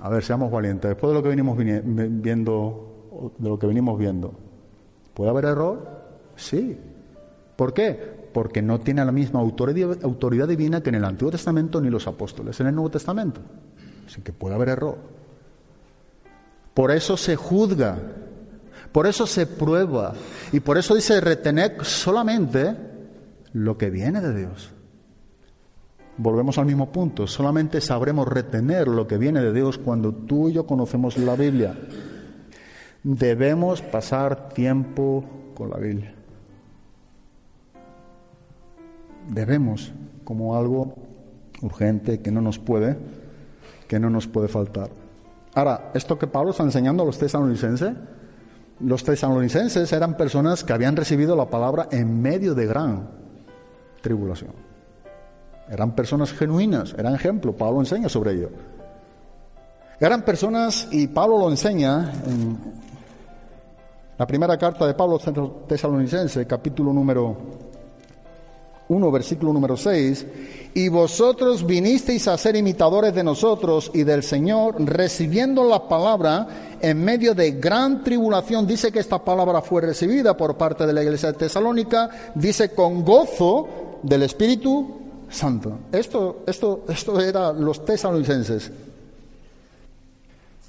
[0.00, 0.90] A ver, seamos valientes.
[0.90, 4.34] Después de lo que venimos viendo, de lo que venimos viendo,
[5.14, 6.02] ¿puede haber error?
[6.36, 6.78] Sí.
[7.56, 8.24] ¿Por qué?
[8.34, 12.58] porque no tiene la misma autoridad divina que en el Antiguo Testamento ni los apóstoles
[12.58, 13.40] en el Nuevo Testamento.
[14.06, 14.98] Así que puede haber error.
[16.74, 17.96] Por eso se juzga,
[18.90, 20.14] por eso se prueba
[20.52, 22.76] y por eso dice retener solamente
[23.52, 24.70] lo que viene de Dios.
[26.16, 30.54] Volvemos al mismo punto, solamente sabremos retener lo que viene de Dios cuando tú y
[30.54, 31.76] yo conocemos la Biblia.
[33.04, 35.24] Debemos pasar tiempo
[35.54, 36.14] con la Biblia
[39.28, 39.92] debemos
[40.24, 40.94] como algo
[41.62, 42.96] urgente que no nos puede,
[43.88, 44.90] que no nos puede faltar.
[45.54, 47.92] Ahora, esto que Pablo está enseñando a los tesalonicenses,
[48.80, 53.08] los tesalonicenses eran personas que habían recibido la palabra en medio de gran
[54.00, 54.50] tribulación.
[55.70, 58.50] Eran personas genuinas, eran ejemplo, Pablo enseña sobre ello.
[60.00, 62.58] Eran personas, y Pablo lo enseña en
[64.16, 65.18] la primera carta de Pablo
[65.66, 67.36] tesalonicense, capítulo número
[68.88, 70.26] 1, versículo número 6,
[70.74, 77.02] y vosotros vinisteis a ser imitadores de nosotros y del Señor, recibiendo la palabra en
[77.02, 78.66] medio de gran tribulación.
[78.66, 83.04] Dice que esta palabra fue recibida por parte de la iglesia de Tesalónica, dice con
[83.04, 85.78] gozo del Espíritu Santo.
[85.90, 88.70] Esto, esto, esto era los tesalonicenses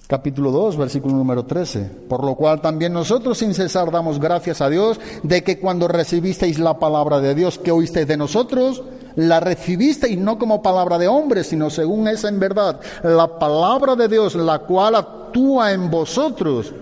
[0.08, 1.89] capítulo 2, versículo número 13.
[2.08, 6.60] Por lo cual también nosotros sin cesar damos gracias a Dios de que cuando recibisteis
[6.60, 8.84] la palabra de Dios que oísteis de nosotros,
[9.16, 14.08] la recibisteis no como palabra de hombre, sino según es en verdad la palabra de
[14.08, 16.74] Dios, la cual actúa en vosotros,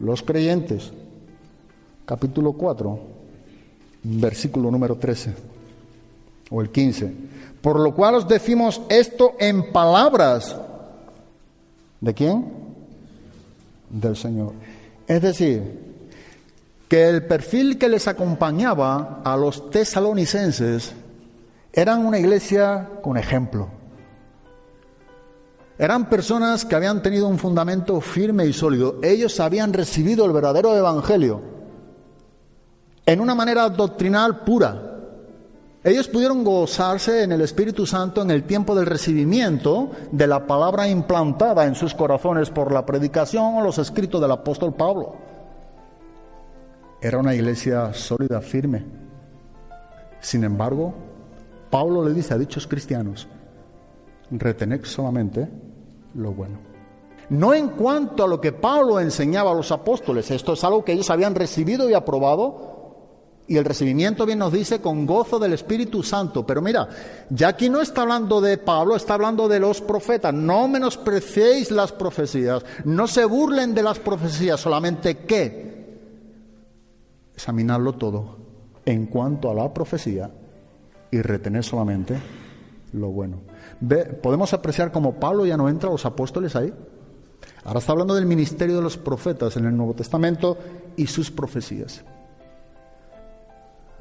[0.00, 0.92] los creyentes.
[2.04, 2.98] Capítulo 4,
[4.02, 5.34] versículo número 13.
[6.50, 7.12] o el 15.
[7.60, 10.56] Por lo cual os decimos esto en palabras.
[12.00, 12.52] ¿De quién?
[13.90, 14.52] Del Señor.
[15.06, 15.88] Es decir,
[16.88, 20.92] que el perfil que les acompañaba a los tesalonicenses
[21.72, 23.68] eran una iglesia con ejemplo.
[25.78, 28.98] Eran personas que habían tenido un fundamento firme y sólido.
[29.02, 31.40] Ellos habían recibido el verdadero evangelio
[33.06, 34.87] en una manera doctrinal pura.
[35.84, 40.88] Ellos pudieron gozarse en el Espíritu Santo en el tiempo del recibimiento de la palabra
[40.88, 45.14] implantada en sus corazones por la predicación o los escritos del apóstol Pablo.
[47.00, 48.84] Era una iglesia sólida, firme.
[50.20, 50.94] Sin embargo,
[51.70, 53.28] Pablo le dice a dichos cristianos,
[54.32, 55.48] retened solamente
[56.14, 56.58] lo bueno.
[57.30, 60.92] No en cuanto a lo que Pablo enseñaba a los apóstoles, esto es algo que
[60.92, 62.67] ellos habían recibido y aprobado,
[63.48, 66.46] y el recibimiento bien nos dice con gozo del Espíritu Santo.
[66.46, 66.86] Pero mira,
[67.30, 70.34] ya aquí no está hablando de Pablo, está hablando de los profetas.
[70.34, 75.68] No menospreciéis las profecías, no se burlen de las profecías, solamente que
[77.34, 78.36] examinarlo todo
[78.84, 80.30] en cuanto a la profecía
[81.10, 82.18] y retener solamente
[82.92, 83.38] lo bueno.
[84.22, 86.72] Podemos apreciar cómo Pablo ya no entra a los apóstoles ahí.
[87.64, 90.58] Ahora está hablando del ministerio de los profetas en el Nuevo Testamento
[90.96, 92.04] y sus profecías.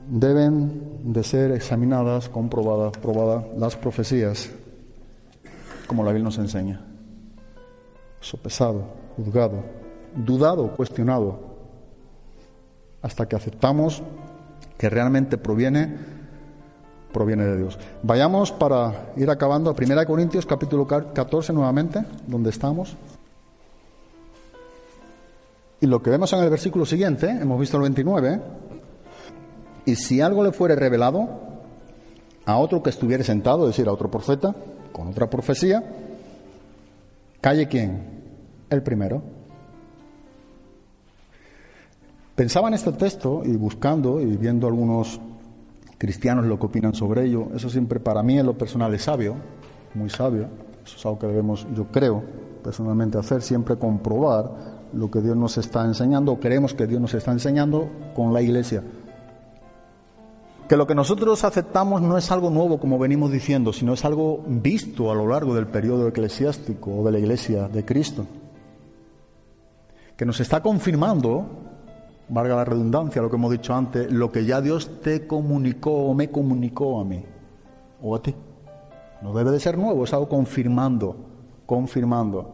[0.09, 4.49] Deben de ser examinadas, comprobadas, probadas las profecías,
[5.85, 6.81] como la Biblia nos enseña.
[8.19, 8.85] Sopesado,
[9.15, 9.63] juzgado,
[10.15, 11.39] dudado, cuestionado,
[13.01, 14.01] hasta que aceptamos
[14.77, 16.17] que realmente proviene
[17.11, 17.79] proviene de Dios.
[18.03, 22.95] Vayamos para ir acabando a 1 Corintios capítulo 14 nuevamente, donde estamos.
[25.81, 28.41] Y lo que vemos en el versículo siguiente, hemos visto el 29,
[29.87, 31.29] y si algo le fuere revelado
[32.45, 34.53] a otro que estuviera sentado, es decir, a otro profeta,
[34.91, 35.81] con otra profecía,
[37.39, 38.01] calle quién?
[38.69, 39.21] El primero.
[42.35, 45.21] Pensaba en este texto y buscando y viendo algunos
[45.97, 47.47] cristianos lo que opinan sobre ello.
[47.55, 49.35] Eso siempre para mí en lo personal es sabio,
[49.93, 50.49] muy sabio.
[50.85, 52.23] Eso es algo que debemos, yo creo,
[52.61, 54.51] personalmente hacer, siempre comprobar
[54.91, 58.41] lo que Dios nos está enseñando o creemos que Dios nos está enseñando con la
[58.41, 58.83] iglesia.
[60.67, 64.43] Que lo que nosotros aceptamos no es algo nuevo, como venimos diciendo, sino es algo
[64.47, 68.25] visto a lo largo del periodo eclesiástico o de la iglesia de Cristo.
[70.17, 71.67] Que nos está confirmando
[72.29, 76.13] valga la redundancia, lo que hemos dicho antes, lo que ya Dios te comunicó o
[76.13, 77.23] me comunicó a mí
[78.01, 78.35] o a ti.
[79.21, 81.15] No debe de ser nuevo, es algo confirmando,
[81.65, 82.53] confirmando.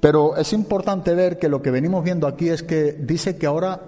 [0.00, 3.80] Pero es importante ver que lo que venimos viendo aquí es que dice que ahora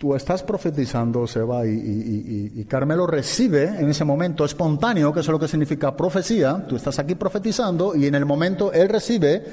[0.00, 5.38] tú estás profetizando, Seba, y, y, Carmelo recibe en ese momento espontáneo, que es lo
[5.38, 9.44] que significa profecía, tú estás aquí profetizando y en el momento él recibe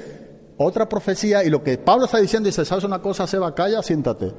[0.56, 3.54] otra profecía y lo que Pablo está diciendo dice, ¿sabes una cosa, Seba?
[3.54, 4.32] Calla, siéntate.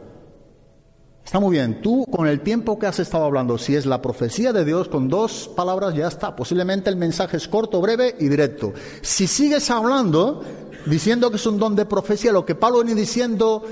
[1.24, 4.52] Está muy bien, tú con el tiempo que has estado hablando, si es la profecía
[4.52, 6.36] de Dios, con dos palabras ya está.
[6.36, 8.74] Posiblemente el mensaje es corto, breve y directo.
[9.04, 10.42] Si sigues hablando,
[10.88, 13.64] diciendo que es un don de profecía, lo que Pablo viene diciendo,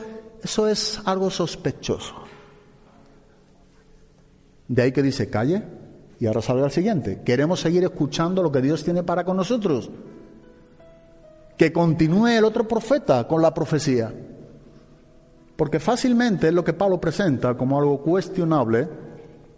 [0.43, 2.26] eso es algo sospechoso.
[4.67, 5.63] De ahí que dice, calle,
[6.19, 7.21] y ahora salga el siguiente.
[7.23, 9.89] Queremos seguir escuchando lo que Dios tiene para con nosotros
[11.57, 14.13] que continúe el otro profeta con la profecía.
[15.55, 18.87] Porque fácilmente es lo que Pablo presenta como algo cuestionable.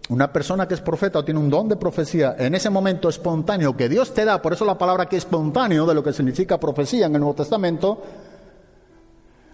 [0.07, 3.75] Una persona que es profeta o tiene un don de profecía en ese momento espontáneo
[3.75, 7.05] que Dios te da, por eso la palabra que espontáneo, de lo que significa profecía
[7.05, 8.01] en el Nuevo Testamento,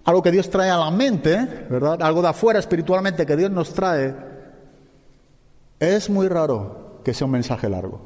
[0.05, 2.01] algo que Dios trae a la mente, ¿verdad?
[2.01, 4.15] Algo de afuera espiritualmente que Dios nos trae,
[5.79, 8.01] es muy raro que sea un mensaje largo.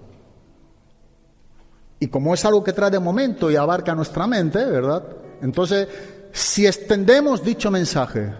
[2.00, 5.04] Y como es algo que trae de momento y abarca nuestra mente, ¿verdad?
[5.42, 5.88] Entonces,
[6.32, 8.34] si extendemos dicho mensaje,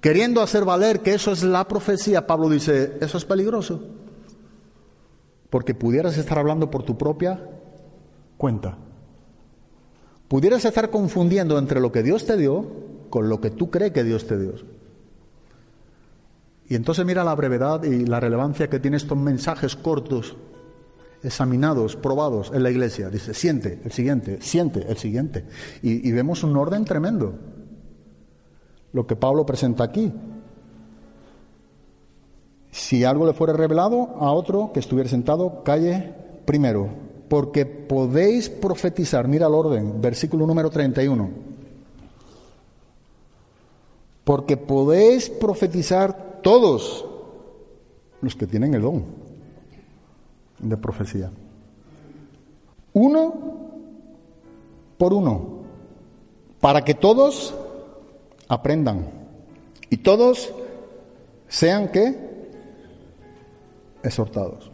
[0.00, 3.82] queriendo hacer valer que eso es la profecía, Pablo dice, eso es peligroso.
[5.48, 7.48] Porque pudieras estar hablando por tu propia
[8.36, 8.76] cuenta.
[10.28, 12.66] Pudieras estar confundiendo entre lo que Dios te dio
[13.10, 14.54] con lo que tú crees que Dios te dio.
[16.72, 20.34] Y entonces mira la brevedad y la relevancia que tienen estos mensajes cortos
[21.22, 23.10] examinados, probados en la iglesia.
[23.10, 25.44] Dice, siente el siguiente, siente el siguiente.
[25.82, 27.34] Y, vemos un orden tremendo.
[28.94, 30.14] Lo que Pablo presenta aquí.
[32.70, 36.14] Si algo le fuera revelado a otro que estuviera sentado, calle
[36.46, 36.88] primero,
[37.28, 39.28] porque podéis profetizar.
[39.28, 41.28] Mira el orden, versículo número 31.
[44.24, 47.04] Porque podéis profetizar todos
[48.20, 49.04] los que tienen el don
[50.58, 51.30] de profecía.
[52.92, 53.34] Uno
[54.98, 55.62] por uno,
[56.60, 57.54] para que todos
[58.48, 59.10] aprendan
[59.90, 60.52] y todos
[61.48, 62.32] sean que
[64.02, 64.70] exhortados.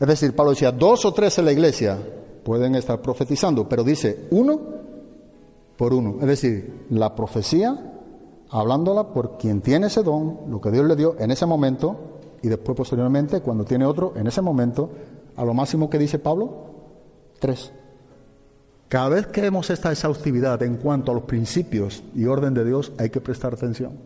[0.00, 1.98] Es decir, Pablo decía, dos o tres en la iglesia
[2.44, 4.60] pueden estar profetizando, pero dice uno
[5.76, 6.16] por uno.
[6.20, 7.93] Es decir, la profecía
[8.50, 11.96] hablándola por quien tiene ese don, lo que Dios le dio en ese momento,
[12.42, 14.90] y después posteriormente, cuando tiene otro, en ese momento,
[15.36, 16.66] a lo máximo que dice Pablo,
[17.40, 17.72] tres.
[18.88, 22.92] Cada vez que vemos esta exhaustividad en cuanto a los principios y orden de Dios,
[22.98, 23.98] hay que prestar atención.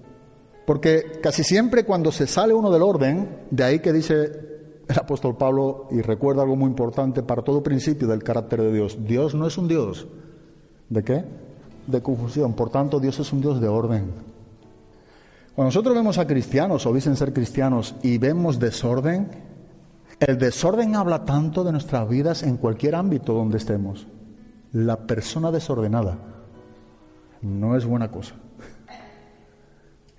[0.66, 4.48] Porque casi siempre cuando se sale uno del orden, de ahí que dice
[4.88, 8.98] el apóstol Pablo, y recuerda algo muy importante para todo principio del carácter de Dios,
[9.04, 10.06] Dios no es un Dios.
[10.88, 11.24] ¿De qué?
[11.88, 12.52] De confusión.
[12.52, 14.12] Por tanto, Dios es un Dios de orden.
[15.54, 19.28] Cuando nosotros vemos a cristianos o dicen ser cristianos y vemos desorden,
[20.20, 24.06] el desorden habla tanto de nuestras vidas en cualquier ámbito donde estemos.
[24.72, 26.16] La persona desordenada
[27.42, 28.36] no es buena cosa.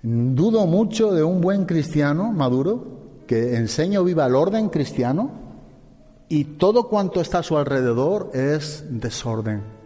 [0.02, 5.30] Dudo mucho de un buen cristiano maduro que enseñe o viva el orden cristiano
[6.28, 9.79] y todo cuanto está a su alrededor es desorden.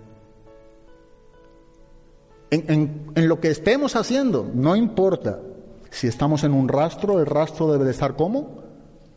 [2.55, 5.41] En, lo que estemos haciendo, no importa.
[5.91, 8.63] Si estamos en un rastro, el rastro debe de estar como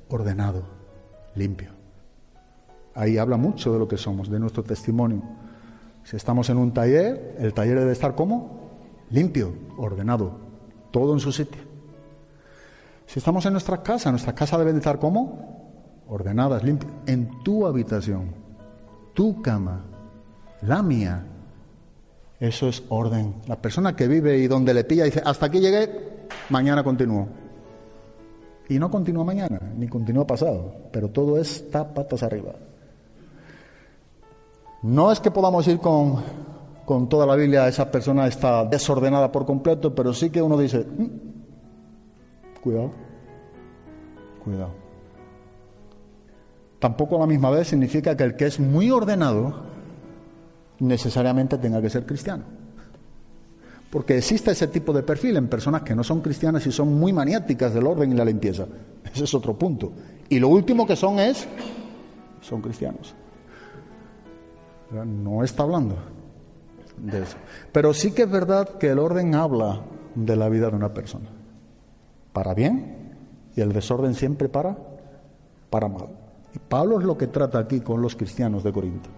[0.09, 0.63] ordenado,
[1.35, 1.69] limpio.
[2.95, 5.21] Ahí habla mucho de lo que somos, de nuestro testimonio.
[6.03, 8.69] Si estamos en un taller, el taller debe estar como
[9.11, 10.39] limpio, ordenado,
[10.91, 11.61] todo en su sitio.
[13.05, 17.67] Si estamos en nuestra casa, nuestra casa debe de estar como ordenadas, limpias, en tu
[17.67, 18.33] habitación,
[19.13, 19.85] tu cama,
[20.61, 21.25] la mía,
[22.39, 23.35] eso es orden.
[23.47, 27.27] La persona que vive y donde le pilla dice, hasta aquí llegué, mañana continúo.
[28.69, 32.53] Y no continúa mañana, ni continúa pasado, pero todo está patas arriba.
[34.83, 36.21] No es que podamos ir con,
[36.85, 40.79] con toda la Biblia, esa persona está desordenada por completo, pero sí que uno dice,
[40.79, 42.91] mm, cuidado,
[44.43, 44.87] cuidado.
[46.79, 49.76] Tampoco a la misma vez significa que el que es muy ordenado
[50.79, 52.43] necesariamente tenga que ser cristiano.
[53.89, 57.13] Porque existe ese tipo de perfil en personas que no son cristianas y son muy
[57.13, 58.65] maniáticas del orden y la limpieza.
[59.11, 59.93] Ese es otro punto.
[60.29, 61.47] Y lo último que son es,
[62.41, 63.15] son cristianos.
[64.91, 65.95] No está hablando
[66.97, 67.37] de eso.
[67.71, 69.81] Pero sí que es verdad que el orden habla
[70.15, 71.29] de la vida de una persona.
[72.33, 73.15] Para bien
[73.55, 74.77] y el desorden siempre para,
[75.69, 76.09] para mal.
[76.53, 79.09] Y Pablo es lo que trata aquí con los cristianos de Corinto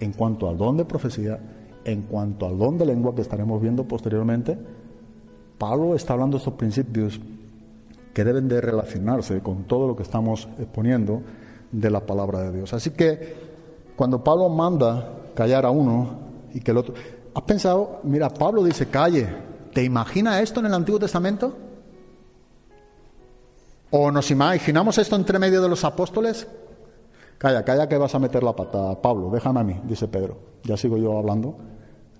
[0.00, 1.38] en cuanto al don de profecía,
[1.84, 4.58] en cuanto al don de lengua que estaremos viendo posteriormente,
[5.58, 7.20] Pablo está hablando estos principios
[8.12, 11.22] que deben de relacionarse con todo lo que estamos exponiendo
[11.70, 12.72] de la palabra de Dios.
[12.72, 13.34] Así que
[13.96, 16.10] cuando Pablo manda callar a uno
[16.52, 16.94] y que el otro...
[17.34, 18.00] ¿Has pensado?
[18.02, 19.26] Mira, Pablo dice, calle.
[19.72, 21.56] ¿Te imaginas esto en el Antiguo Testamento?
[23.90, 26.46] ¿O nos imaginamos esto entre medio de los apóstoles?
[27.42, 29.02] Calla, calla que vas a meter la pata.
[29.02, 30.38] Pablo, déjame a mí, dice Pedro.
[30.62, 31.56] Ya sigo yo hablando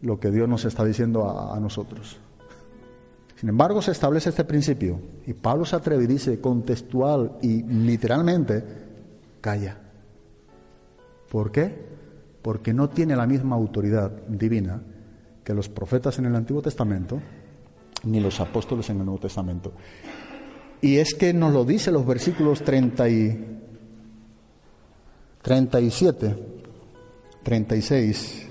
[0.00, 2.18] lo que Dios nos está diciendo a, nosotros.
[3.36, 8.64] Sin embargo, se establece este principio y Pablo se atreve y dice contextual y literalmente,
[9.40, 9.78] calla.
[11.30, 11.72] ¿Por qué?
[12.42, 14.82] Porque no tiene la misma autoridad divina
[15.44, 17.20] que los profetas en el Antiguo Testamento
[18.02, 19.72] ni los apóstoles en el Nuevo Testamento.
[20.80, 23.61] Y es que nos lo dice los versículos 30 y
[25.42, 26.36] 37,
[27.42, 28.46] 36.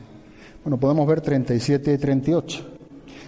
[0.64, 2.66] Bueno, podemos ver 37 y 38.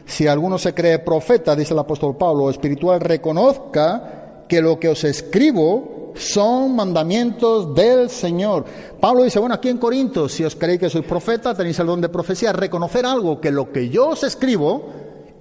[0.05, 5.03] Si alguno se cree profeta, dice el apóstol Pablo, espiritual, reconozca que lo que os
[5.05, 8.65] escribo son mandamientos del Señor.
[8.99, 12.01] Pablo dice, bueno, aquí en Corinto, si os creéis que sois profeta, tenéis el don
[12.01, 14.91] de profecía, reconocer algo, que lo que yo os escribo,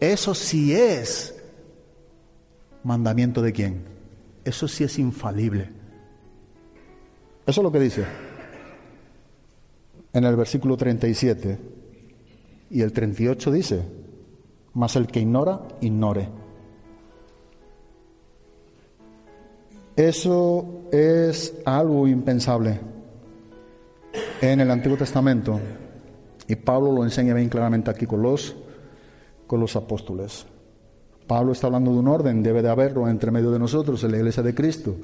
[0.01, 1.35] eso sí es
[2.85, 3.85] mandamiento de quién.
[4.45, 5.82] Eso sí es infalible.
[7.47, 8.05] Eso es lo que dice
[10.13, 11.59] en el versículo 37.
[12.71, 13.83] Y el 38 dice,
[14.75, 16.29] mas el que ignora, ignore.
[19.95, 22.81] Eso es algo impensable
[24.41, 25.61] en el Antiguo Testamento.
[26.49, 28.57] Y Pablo lo enseña bien claramente aquí con los,
[29.47, 30.47] con los apóstoles.
[31.27, 34.19] Pablo está hablando de un orden, debe de haberlo entre medio de nosotros, en la
[34.19, 34.97] iglesia de Cristo.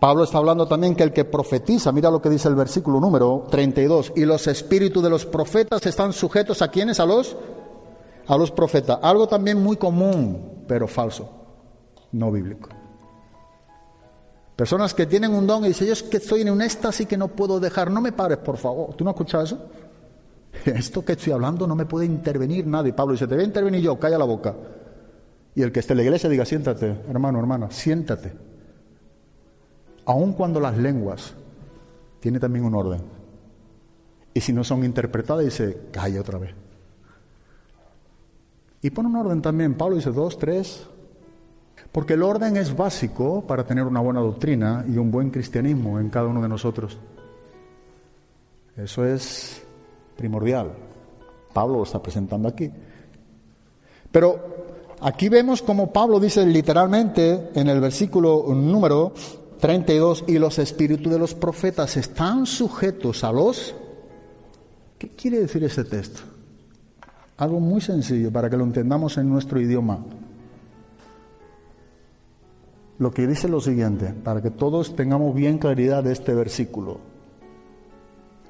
[0.00, 3.46] Pablo está hablando también que el que profetiza, mira lo que dice el versículo número
[3.50, 7.36] 32, y los espíritus de los profetas están sujetos a quienes, a los,
[8.26, 8.98] a los profetas.
[9.02, 11.30] Algo también muy común, pero falso.
[12.12, 12.68] no bíblico.
[14.54, 17.16] Personas que tienen un don y dicen, yo es que estoy en un éxtasis que
[17.16, 18.94] no puedo dejar, no me pares, por favor.
[18.94, 19.58] ¿Tú no has escuchado eso?
[20.64, 22.92] Esto que estoy hablando no me puede intervenir nadie.
[22.92, 24.54] Pablo dice, te voy a intervenir yo, calla la boca.
[25.54, 28.55] Y el que esté en la iglesia diga, siéntate, hermano, hermana, siéntate.
[30.06, 31.34] Aun cuando las lenguas
[32.20, 33.02] tienen también un orden.
[34.32, 36.54] Y si no son interpretadas, dice, calla otra vez.
[38.82, 39.74] Y pone un orden también.
[39.74, 40.86] Pablo dice dos, tres.
[41.90, 46.10] Porque el orden es básico para tener una buena doctrina y un buen cristianismo en
[46.10, 46.98] cada uno de nosotros.
[48.76, 49.62] Eso es
[50.16, 50.72] primordial.
[51.52, 52.70] Pablo lo está presentando aquí.
[54.12, 54.38] Pero
[55.00, 59.14] aquí vemos como Pablo dice literalmente en el versículo número
[59.60, 63.74] 32, y los espíritus de los profetas están sujetos a los...
[64.98, 66.20] ¿Qué quiere decir ese texto?
[67.36, 69.98] Algo muy sencillo para que lo entendamos en nuestro idioma.
[72.98, 76.98] Lo que dice lo siguiente, para que todos tengamos bien claridad de este versículo.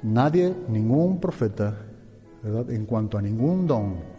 [0.05, 1.77] Nadie, ningún profeta,
[2.43, 2.71] ¿verdad?
[2.71, 4.16] en cuanto a ningún don,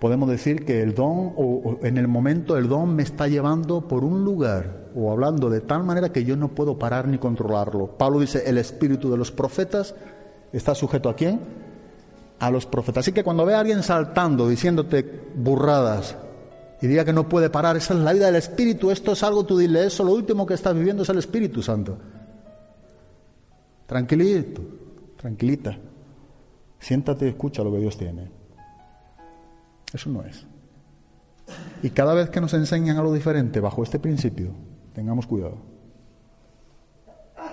[0.00, 4.04] podemos decir que el don, o, en el momento el don me está llevando por
[4.04, 7.96] un lugar, o hablando de tal manera que yo no puedo parar ni controlarlo.
[7.98, 9.94] Pablo dice, el espíritu de los profetas
[10.52, 11.40] está sujeto a quién?
[12.38, 13.04] a los profetas.
[13.04, 16.16] Así que cuando ve a alguien saltando, diciéndote burradas,
[16.80, 19.44] y diga que no puede parar, esa es la vida del Espíritu, esto es algo,
[19.44, 21.96] tú dile eso, lo último que estás viviendo es el Espíritu Santo.
[23.86, 24.60] Tranquilito,
[25.16, 25.78] tranquilita.
[26.78, 28.30] Siéntate y escucha lo que Dios tiene.
[29.92, 30.46] Eso no es.
[31.82, 34.50] Y cada vez que nos enseñan algo diferente bajo este principio,
[34.92, 35.56] tengamos cuidado.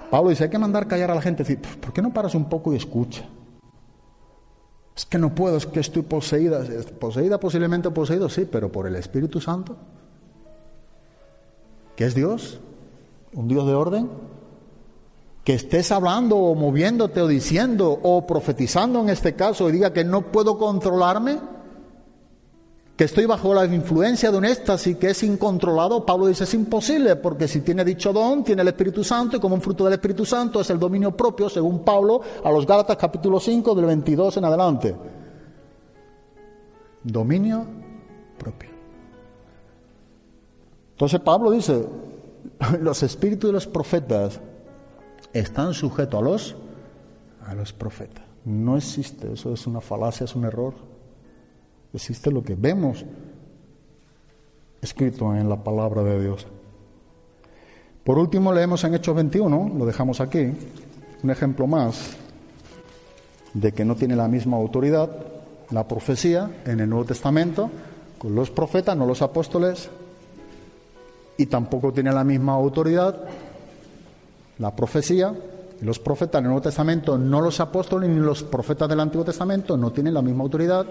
[0.09, 2.45] Pablo dice, hay que mandar callar a la gente, decir, ¿por qué no paras un
[2.45, 3.23] poco y escucha?
[4.95, 6.63] Es que no puedo, es que estoy poseída.
[6.99, 9.75] Poseída posiblemente poseído, sí, pero por el Espíritu Santo.
[11.95, 12.59] ¿Qué es Dios?
[13.33, 14.09] ¿Un Dios de orden?
[15.43, 20.03] Que estés hablando o moviéndote o diciendo o profetizando en este caso y diga que
[20.03, 21.39] no puedo controlarme
[22.95, 27.15] que estoy bajo la influencia de un éxtasis que es incontrolado, Pablo dice es imposible,
[27.15, 30.25] porque si tiene dicho don, tiene el Espíritu Santo, y como un fruto del Espíritu
[30.25, 34.45] Santo es el dominio propio, según Pablo, a los Gálatas capítulo 5, del 22 en
[34.45, 34.95] adelante.
[37.03, 37.65] Dominio
[38.37, 38.69] propio.
[40.91, 41.87] Entonces Pablo dice,
[42.79, 44.39] los espíritus de los profetas
[45.33, 46.55] están sujetos a los,
[47.47, 48.23] a los profetas.
[48.45, 50.92] No existe, eso es una falacia, es un error.
[51.93, 53.05] Existe lo que vemos
[54.81, 56.47] escrito en la palabra de Dios.
[58.03, 60.51] Por último, leemos en Hechos 21, lo dejamos aquí,
[61.23, 62.17] un ejemplo más
[63.53, 65.09] de que no tiene la misma autoridad
[65.69, 67.69] la profecía en el Nuevo Testamento
[68.17, 69.89] con los profetas, no los apóstoles,
[71.37, 73.23] y tampoco tiene la misma autoridad
[74.59, 75.33] la profecía
[75.81, 79.25] y los profetas en el Nuevo Testamento, no los apóstoles ni los profetas del Antiguo
[79.25, 80.85] Testamento no tienen la misma autoridad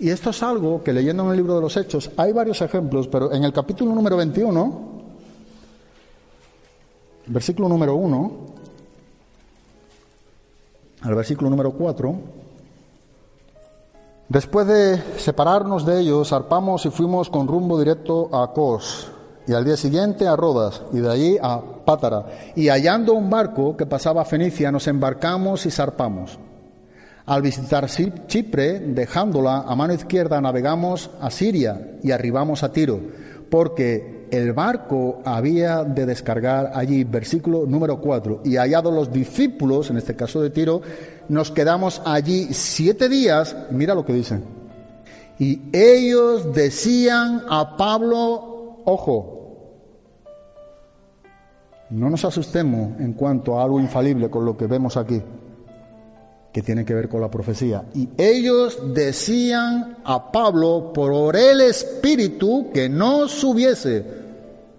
[0.00, 3.06] y esto es algo que leyendo en el libro de los Hechos, hay varios ejemplos,
[3.06, 4.80] pero en el capítulo número 21,
[7.26, 8.32] versículo número 1,
[11.02, 12.14] al versículo número 4,
[14.28, 19.10] después de separarnos de ellos, zarpamos y fuimos con rumbo directo a Cos,
[19.46, 22.52] y al día siguiente a Rodas, y de allí a Pátara.
[22.56, 26.38] Y hallando un barco que pasaba a Fenicia, nos embarcamos y zarpamos.
[27.30, 27.88] Al visitar
[28.26, 32.98] Chipre, dejándola a mano izquierda, navegamos a Siria y arribamos a Tiro,
[33.48, 39.98] porque el barco había de descargar allí, versículo número 4, y hallados los discípulos, en
[39.98, 40.82] este caso de Tiro,
[41.28, 44.42] nos quedamos allí siete días, mira lo que dicen,
[45.38, 49.76] y ellos decían a Pablo, ojo,
[51.90, 55.22] no nos asustemos en cuanto a algo infalible con lo que vemos aquí
[56.52, 57.84] que tiene que ver con la profecía.
[57.94, 64.04] Y ellos decían a Pablo por el Espíritu que no subiese.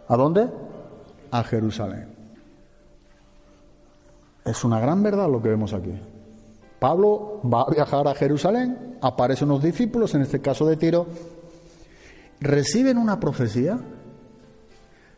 [0.07, 0.49] ¿A dónde?
[1.31, 2.07] A Jerusalén.
[4.43, 5.93] Es una gran verdad lo que vemos aquí.
[6.79, 11.05] Pablo va a viajar a Jerusalén, aparecen unos discípulos, en este caso de Tiro,
[12.39, 13.79] reciben una profecía,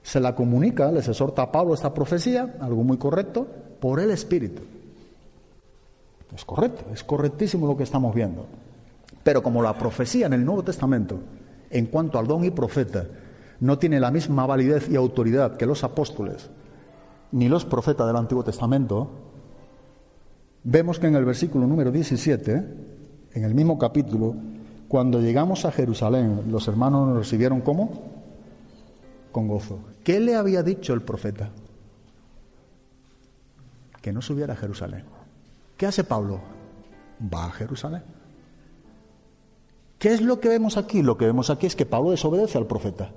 [0.04, 3.48] se la comunica, les exhorta a Pablo esta profecía, algo muy correcto,
[3.80, 4.62] por el Espíritu.
[6.36, 8.46] Es correcto, es correctísimo lo que estamos viendo.
[9.24, 11.20] Pero como la profecía en el Nuevo Testamento,
[11.70, 13.06] en cuanto al don y profeta,
[13.60, 16.50] no tiene la misma validez y autoridad que los apóstoles
[17.34, 19.10] ni los profetas del Antiguo Testamento,
[20.64, 22.52] vemos que en el versículo número 17,
[23.34, 24.36] en el mismo capítulo,
[24.88, 27.90] cuando llegamos a Jerusalén, los hermanos nos recibieron como
[29.32, 29.80] con gozo.
[30.04, 31.50] ¿Qué le había dicho el profeta?
[34.00, 35.04] Que no subiera a Jerusalén.
[35.84, 36.40] ¿Qué hace Pablo?
[37.22, 38.04] Va a Jerusalén.
[40.00, 41.02] ¿Qué es lo que vemos aquí?
[41.02, 43.12] Lo que vemos aquí es que Pablo desobedece al profeta.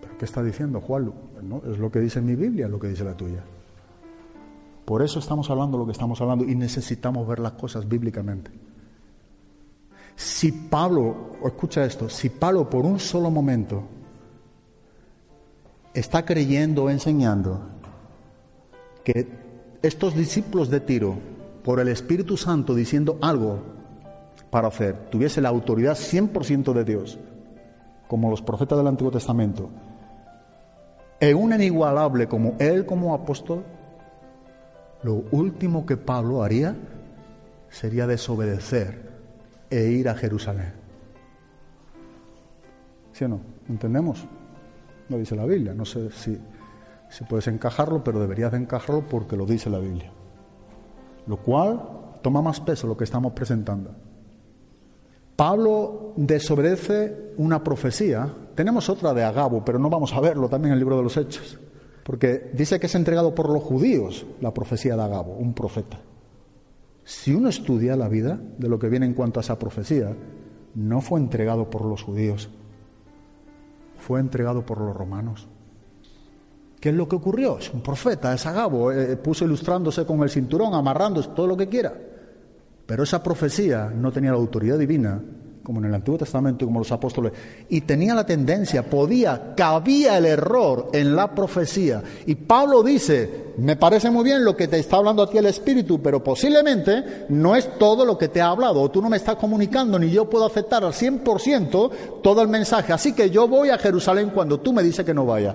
[0.00, 1.12] ¿Pero qué está diciendo Juan?
[1.42, 3.44] No, es lo que dice mi Biblia, lo que dice la tuya.
[4.86, 8.50] Por eso estamos hablando lo que estamos hablando y necesitamos ver las cosas bíblicamente.
[10.16, 13.82] Si Pablo, escucha esto, si Pablo por un solo momento
[15.92, 17.60] está creyendo o enseñando
[19.04, 19.41] que
[19.82, 21.18] estos discípulos de Tiro,
[21.64, 23.62] por el Espíritu Santo diciendo algo
[24.50, 27.18] para hacer, tuviese la autoridad 100% de Dios,
[28.08, 29.70] como los profetas del Antiguo Testamento,
[31.18, 33.64] e un inigualable como él como apóstol,
[35.02, 36.76] lo último que Pablo haría
[37.70, 39.10] sería desobedecer
[39.70, 40.72] e ir a Jerusalén.
[43.12, 43.40] ¿Sí o no?
[43.68, 44.24] ¿Entendemos?
[45.08, 45.74] Lo dice la Biblia.
[45.74, 46.38] No sé si,
[47.12, 50.10] si puedes encajarlo, pero deberías de encajarlo porque lo dice la Biblia.
[51.26, 53.94] Lo cual toma más peso lo que estamos presentando.
[55.36, 58.34] Pablo desobedece una profecía.
[58.54, 61.16] Tenemos otra de Agabo, pero no vamos a verlo también en el libro de los
[61.18, 61.58] Hechos.
[62.02, 66.00] Porque dice que es entregado por los judíos la profecía de Agabo, un profeta.
[67.04, 70.16] Si uno estudia la vida de lo que viene en cuanto a esa profecía,
[70.74, 72.48] no fue entregado por los judíos,
[73.98, 75.46] fue entregado por los romanos.
[76.82, 77.58] ¿Qué es lo que ocurrió?
[77.58, 81.68] Es un profeta, es Agabo, eh, puso ilustrándose con el cinturón, amarrándose, todo lo que
[81.68, 81.94] quiera.
[82.84, 85.22] Pero esa profecía no tenía la autoridad divina
[85.62, 87.32] como en el Antiguo Testamento y como los apóstoles,
[87.68, 92.02] y tenía la tendencia, podía, cabía el error en la profecía.
[92.26, 95.46] Y Pablo dice, me parece muy bien lo que te está hablando a ti el
[95.46, 99.18] Espíritu, pero posiblemente no es todo lo que te ha hablado, o tú no me
[99.18, 101.90] estás comunicando, ni yo puedo aceptar al 100%
[102.24, 102.92] todo el mensaje.
[102.92, 105.54] Así que yo voy a Jerusalén cuando tú me dices que no vaya.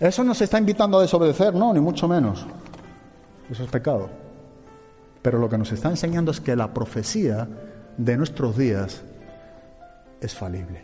[0.00, 2.46] Eso no se está invitando a desobedecer, no, ni mucho menos.
[3.50, 4.08] Eso es pecado.
[5.20, 7.46] Pero lo que nos está enseñando es que la profecía
[7.98, 9.02] de nuestros días
[10.22, 10.82] es falible.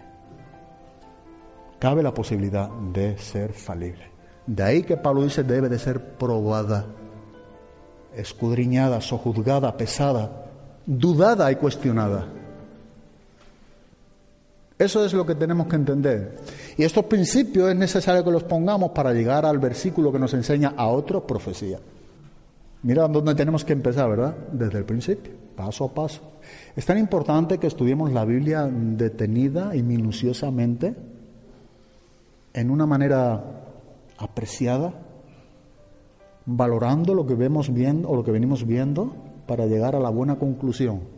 [1.79, 4.11] Cabe la posibilidad de ser falible.
[4.47, 6.85] De ahí que Pablo dice debe de ser probada,
[8.15, 10.47] escudriñada, sojuzgada, pesada,
[10.85, 12.27] dudada y cuestionada.
[14.79, 16.37] Eso es lo que tenemos que entender.
[16.77, 20.75] Y estos principios es necesario que los pongamos para llegar al versículo que nos enseña
[20.77, 21.79] a otra profecía.
[22.83, 24.37] Mira dónde tenemos que empezar, ¿verdad?
[24.53, 26.21] Desde el principio, paso a paso.
[26.77, 30.95] Es tan importante que estudiemos la Biblia detenida y minuciosamente,
[32.53, 33.43] en una manera
[34.19, 34.93] apreciada,
[36.45, 39.15] valorando lo que vemos viendo o lo que venimos viendo
[39.47, 41.16] para llegar a la buena conclusión.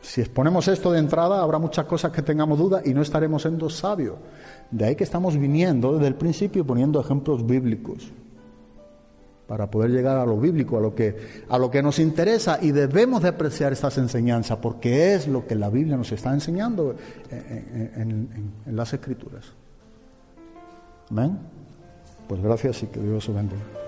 [0.00, 3.68] Si exponemos esto de entrada, habrá muchas cosas que tengamos dudas y no estaremos siendo
[3.68, 4.16] sabios.
[4.70, 8.12] De ahí que estamos viniendo desde el principio poniendo ejemplos bíblicos
[9.48, 11.16] para poder llegar a lo bíblico, a lo que,
[11.48, 15.54] a lo que nos interesa y debemos de apreciar estas enseñanzas porque es lo que
[15.54, 16.94] la Biblia nos está enseñando
[17.30, 19.46] en, en las Escrituras.
[21.10, 21.38] Amén.
[22.28, 23.87] Pues gracias y que Dios os bendiga.